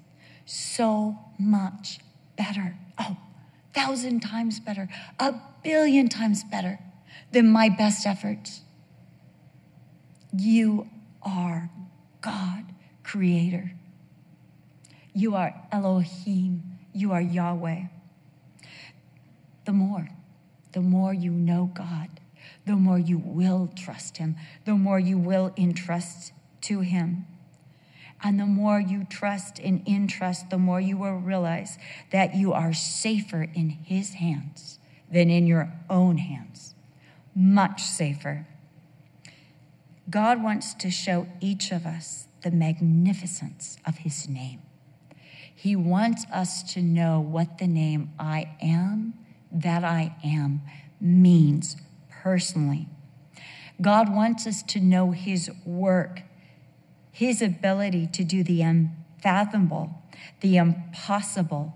so 0.44 1.16
much 1.38 2.00
better. 2.36 2.76
Oh, 2.98 3.16
thousand 3.72 4.20
times 4.20 4.58
better, 4.58 4.88
a 5.20 5.34
billion 5.62 6.08
times 6.08 6.42
better 6.42 6.80
than 7.30 7.46
my 7.48 7.68
best 7.68 8.08
efforts. 8.08 8.62
You 10.36 10.88
are 11.22 11.70
God, 12.20 12.64
creator. 13.10 13.72
You 15.12 15.34
are 15.34 15.52
Elohim. 15.72 16.78
You 16.92 17.10
are 17.12 17.20
Yahweh. 17.20 17.82
The 19.64 19.72
more, 19.72 20.08
the 20.72 20.80
more 20.80 21.12
you 21.12 21.32
know 21.32 21.70
God, 21.74 22.08
the 22.66 22.76
more 22.76 22.98
you 23.00 23.18
will 23.18 23.68
trust 23.74 24.18
Him, 24.18 24.36
the 24.64 24.74
more 24.74 25.00
you 25.00 25.18
will 25.18 25.52
entrust 25.56 26.32
to 26.62 26.80
Him. 26.80 27.26
And 28.22 28.38
the 28.38 28.46
more 28.46 28.78
you 28.78 29.04
trust 29.10 29.58
and 29.58 29.82
entrust, 29.88 30.50
the 30.50 30.58
more 30.58 30.80
you 30.80 30.96
will 30.96 31.16
realize 31.16 31.78
that 32.12 32.36
you 32.36 32.52
are 32.52 32.72
safer 32.72 33.48
in 33.54 33.70
His 33.70 34.14
hands 34.14 34.78
than 35.10 35.30
in 35.30 35.48
your 35.48 35.72
own 35.88 36.18
hands. 36.18 36.76
Much 37.34 37.82
safer. 37.82 38.46
God 40.08 40.42
wants 40.42 40.74
to 40.74 40.90
show 40.90 41.26
each 41.40 41.72
of 41.72 41.86
us 41.86 42.28
the 42.42 42.50
magnificence 42.50 43.78
of 43.86 43.98
His 43.98 44.28
name. 44.28 44.60
He 45.54 45.76
wants 45.76 46.24
us 46.32 46.62
to 46.72 46.80
know 46.80 47.20
what 47.20 47.58
the 47.58 47.66
name 47.66 48.10
I 48.18 48.56
am, 48.62 49.14
that 49.52 49.84
I 49.84 50.16
am, 50.24 50.62
means 51.00 51.76
personally. 52.22 52.86
God 53.80 54.14
wants 54.14 54.46
us 54.46 54.62
to 54.64 54.80
know 54.80 55.10
His 55.10 55.50
work, 55.64 56.22
His 57.12 57.42
ability 57.42 58.06
to 58.08 58.24
do 58.24 58.42
the 58.42 58.62
unfathomable, 58.62 60.02
the 60.40 60.56
impossible, 60.56 61.74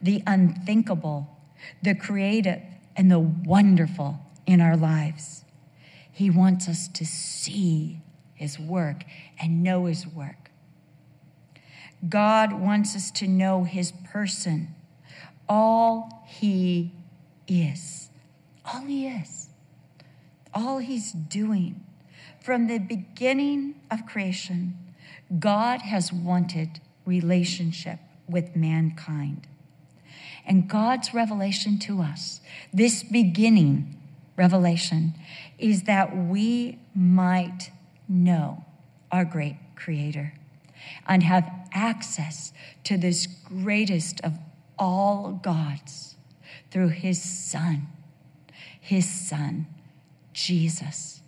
the 0.00 0.22
unthinkable, 0.26 1.36
the 1.82 1.94
creative, 1.94 2.60
and 2.96 3.10
the 3.10 3.18
wonderful 3.18 4.20
in 4.46 4.60
our 4.60 4.76
lives. 4.76 5.44
He 6.10 6.28
wants 6.28 6.68
us 6.68 6.88
to 6.88 7.06
see 7.06 8.00
His 8.34 8.58
work 8.58 9.04
and 9.42 9.62
know 9.62 9.86
His 9.86 10.06
work. 10.06 10.50
God 12.08 12.52
wants 12.52 12.96
us 12.96 13.10
to 13.12 13.26
know 13.26 13.64
His 13.64 13.92
person, 14.10 14.74
all 15.48 16.24
He 16.26 16.92
is. 17.48 18.08
All 18.64 18.82
He 18.82 19.08
is 19.08 19.42
all 20.54 20.78
he's 20.78 21.12
doing. 21.12 21.84
From 22.40 22.66
the 22.66 22.78
beginning 22.78 23.76
of 23.90 24.06
creation, 24.06 24.76
God 25.38 25.82
has 25.82 26.12
wanted 26.12 26.80
relationship 27.06 27.98
with 28.28 28.56
mankind. 28.56 29.46
And 30.44 30.68
God's 30.68 31.14
revelation 31.14 31.78
to 31.80 32.02
us, 32.02 32.40
this 32.72 33.02
beginning 33.02 33.96
revelation, 34.36 35.14
is 35.58 35.84
that 35.84 36.16
we 36.16 36.78
might 36.94 37.70
know 38.08 38.64
our 39.12 39.24
great 39.24 39.56
Creator 39.76 40.32
and 41.06 41.22
have 41.22 41.48
access 41.72 42.52
to 42.84 42.96
this 42.96 43.26
greatest 43.26 44.20
of 44.22 44.38
all 44.78 45.38
gods 45.42 46.16
through 46.70 46.88
His 46.88 47.22
Son, 47.22 47.86
His 48.80 49.08
Son, 49.08 49.66
Jesus, 50.32 51.22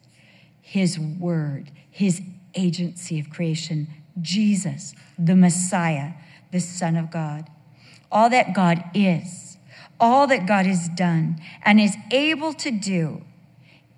His 0.61 0.99
Word, 0.99 1.71
His 1.91 2.23
agency 2.55 3.21
of 3.21 3.31
creation, 3.31 3.89
Jesus, 4.21 4.95
the 5.19 5.37
Messiah, 5.37 6.13
the 6.51 6.61
Son 6.61 6.97
of 6.97 7.11
God. 7.11 7.51
All 8.11 8.31
that 8.31 8.55
God 8.55 8.85
is, 8.95 9.59
all 10.01 10.27
that 10.29 10.47
God 10.47 10.67
has 10.67 10.89
done 10.89 11.41
and 11.63 11.81
is 11.81 11.97
able 12.11 12.53
to 12.55 12.71
do 12.71 13.23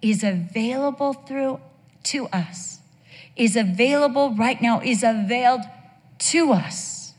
is 0.03 0.25
available 0.25 1.13
through 1.13 1.61
to 2.05 2.27
us, 2.29 2.81
is 3.37 3.57
available 3.57 4.35
right 4.35 4.61
now, 4.61 4.81
is 4.81 5.03
availed 5.03 5.63
to 6.19 6.53
us, 6.53 7.13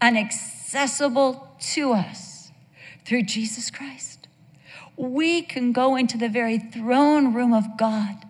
and 0.00 0.18
accessible 0.18 1.48
to 1.72 1.92
us 1.92 2.50
through 3.04 3.22
Jesus 3.22 3.70
Christ 3.70 4.14
we 4.96 5.42
can 5.42 5.72
go 5.72 5.96
into 5.96 6.16
the 6.16 6.28
very 6.28 6.58
throne 6.58 7.34
room 7.34 7.52
of 7.52 7.76
God. 7.76 8.24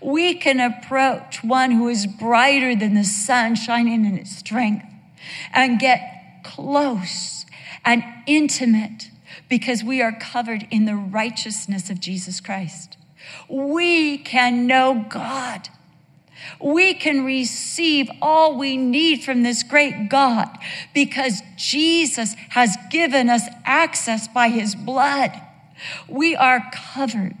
We 0.00 0.34
can 0.34 0.58
approach 0.58 1.44
one 1.44 1.70
who 1.70 1.88
is 1.88 2.06
brighter 2.06 2.74
than 2.74 2.94
the 2.94 3.04
sun 3.04 3.54
shining 3.54 4.04
in 4.04 4.18
its 4.18 4.36
strength 4.36 4.84
and 5.52 5.78
get 5.78 6.42
close 6.42 7.46
and 7.84 8.02
intimate 8.26 9.10
because 9.48 9.84
we 9.84 10.02
are 10.02 10.12
covered 10.12 10.66
in 10.70 10.84
the 10.84 10.96
righteousness 10.96 11.90
of 11.90 12.00
Jesus 12.00 12.40
Christ. 12.40 12.96
We 13.48 14.18
can 14.18 14.66
know 14.66 15.06
God. 15.08 15.68
We 16.60 16.94
can 16.94 17.24
receive 17.24 18.10
all 18.20 18.56
we 18.56 18.76
need 18.76 19.22
from 19.24 19.42
this 19.42 19.62
great 19.62 20.08
God 20.08 20.48
because 20.94 21.42
Jesus 21.56 22.34
has 22.50 22.76
given 22.90 23.28
us 23.28 23.42
access 23.64 24.28
by 24.28 24.48
his 24.48 24.74
blood. 24.74 25.32
We 26.08 26.34
are 26.36 26.62
covered. 26.72 27.36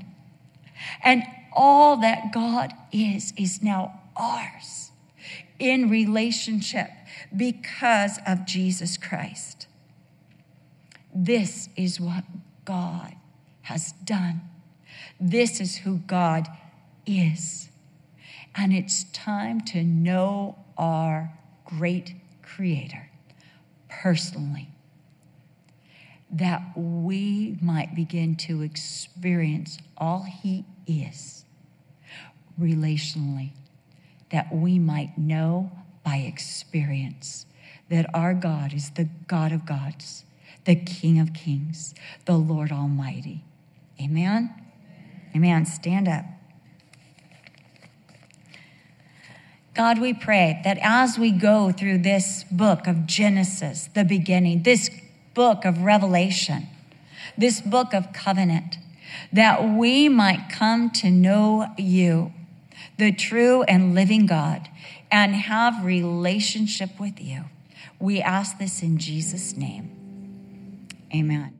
And 1.02 1.22
all 1.52 1.96
that 1.98 2.32
God 2.32 2.72
is, 2.92 3.32
is 3.36 3.62
now 3.62 4.00
ours 4.16 4.90
in 5.58 5.90
relationship 5.90 6.90
because 7.36 8.18
of 8.26 8.46
Jesus 8.46 8.96
Christ. 8.96 9.66
This 11.14 11.68
is 11.76 12.00
what 12.00 12.24
God 12.64 13.14
has 13.62 13.92
done. 14.04 14.42
This 15.20 15.60
is 15.60 15.78
who 15.78 15.98
God 15.98 16.46
is. 17.06 17.67
And 18.54 18.72
it's 18.72 19.04
time 19.04 19.60
to 19.62 19.82
know 19.82 20.58
our 20.76 21.32
great 21.64 22.14
Creator 22.42 23.10
personally 23.88 24.68
that 26.30 26.62
we 26.76 27.56
might 27.62 27.94
begin 27.94 28.36
to 28.36 28.62
experience 28.62 29.78
all 29.96 30.24
He 30.24 30.64
is 30.86 31.44
relationally, 32.60 33.50
that 34.30 34.54
we 34.54 34.78
might 34.78 35.16
know 35.16 35.70
by 36.04 36.16
experience 36.16 37.46
that 37.88 38.08
our 38.14 38.34
God 38.34 38.74
is 38.74 38.90
the 38.90 39.08
God 39.26 39.52
of 39.52 39.64
gods, 39.64 40.24
the 40.64 40.74
King 40.74 41.18
of 41.18 41.32
kings, 41.32 41.94
the 42.26 42.36
Lord 42.36 42.70
Almighty. 42.70 43.44
Amen? 44.00 44.54
Amen. 45.34 45.64
Stand 45.64 46.08
up. 46.08 46.24
God, 49.78 50.00
we 50.00 50.12
pray 50.12 50.60
that 50.64 50.76
as 50.82 51.20
we 51.20 51.30
go 51.30 51.70
through 51.70 51.98
this 51.98 52.44
book 52.50 52.88
of 52.88 53.06
Genesis, 53.06 53.88
the 53.94 54.02
beginning, 54.02 54.64
this 54.64 54.90
book 55.34 55.64
of 55.64 55.82
Revelation, 55.82 56.66
this 57.38 57.60
book 57.60 57.94
of 57.94 58.12
covenant, 58.12 58.76
that 59.32 59.62
we 59.62 60.08
might 60.08 60.48
come 60.50 60.90
to 60.94 61.12
know 61.12 61.68
you, 61.78 62.32
the 62.96 63.12
true 63.12 63.62
and 63.62 63.94
living 63.94 64.26
God, 64.26 64.68
and 65.12 65.36
have 65.36 65.84
relationship 65.84 66.98
with 66.98 67.20
you. 67.20 67.44
We 68.00 68.20
ask 68.20 68.58
this 68.58 68.82
in 68.82 68.98
Jesus' 68.98 69.56
name. 69.56 70.88
Amen. 71.14 71.57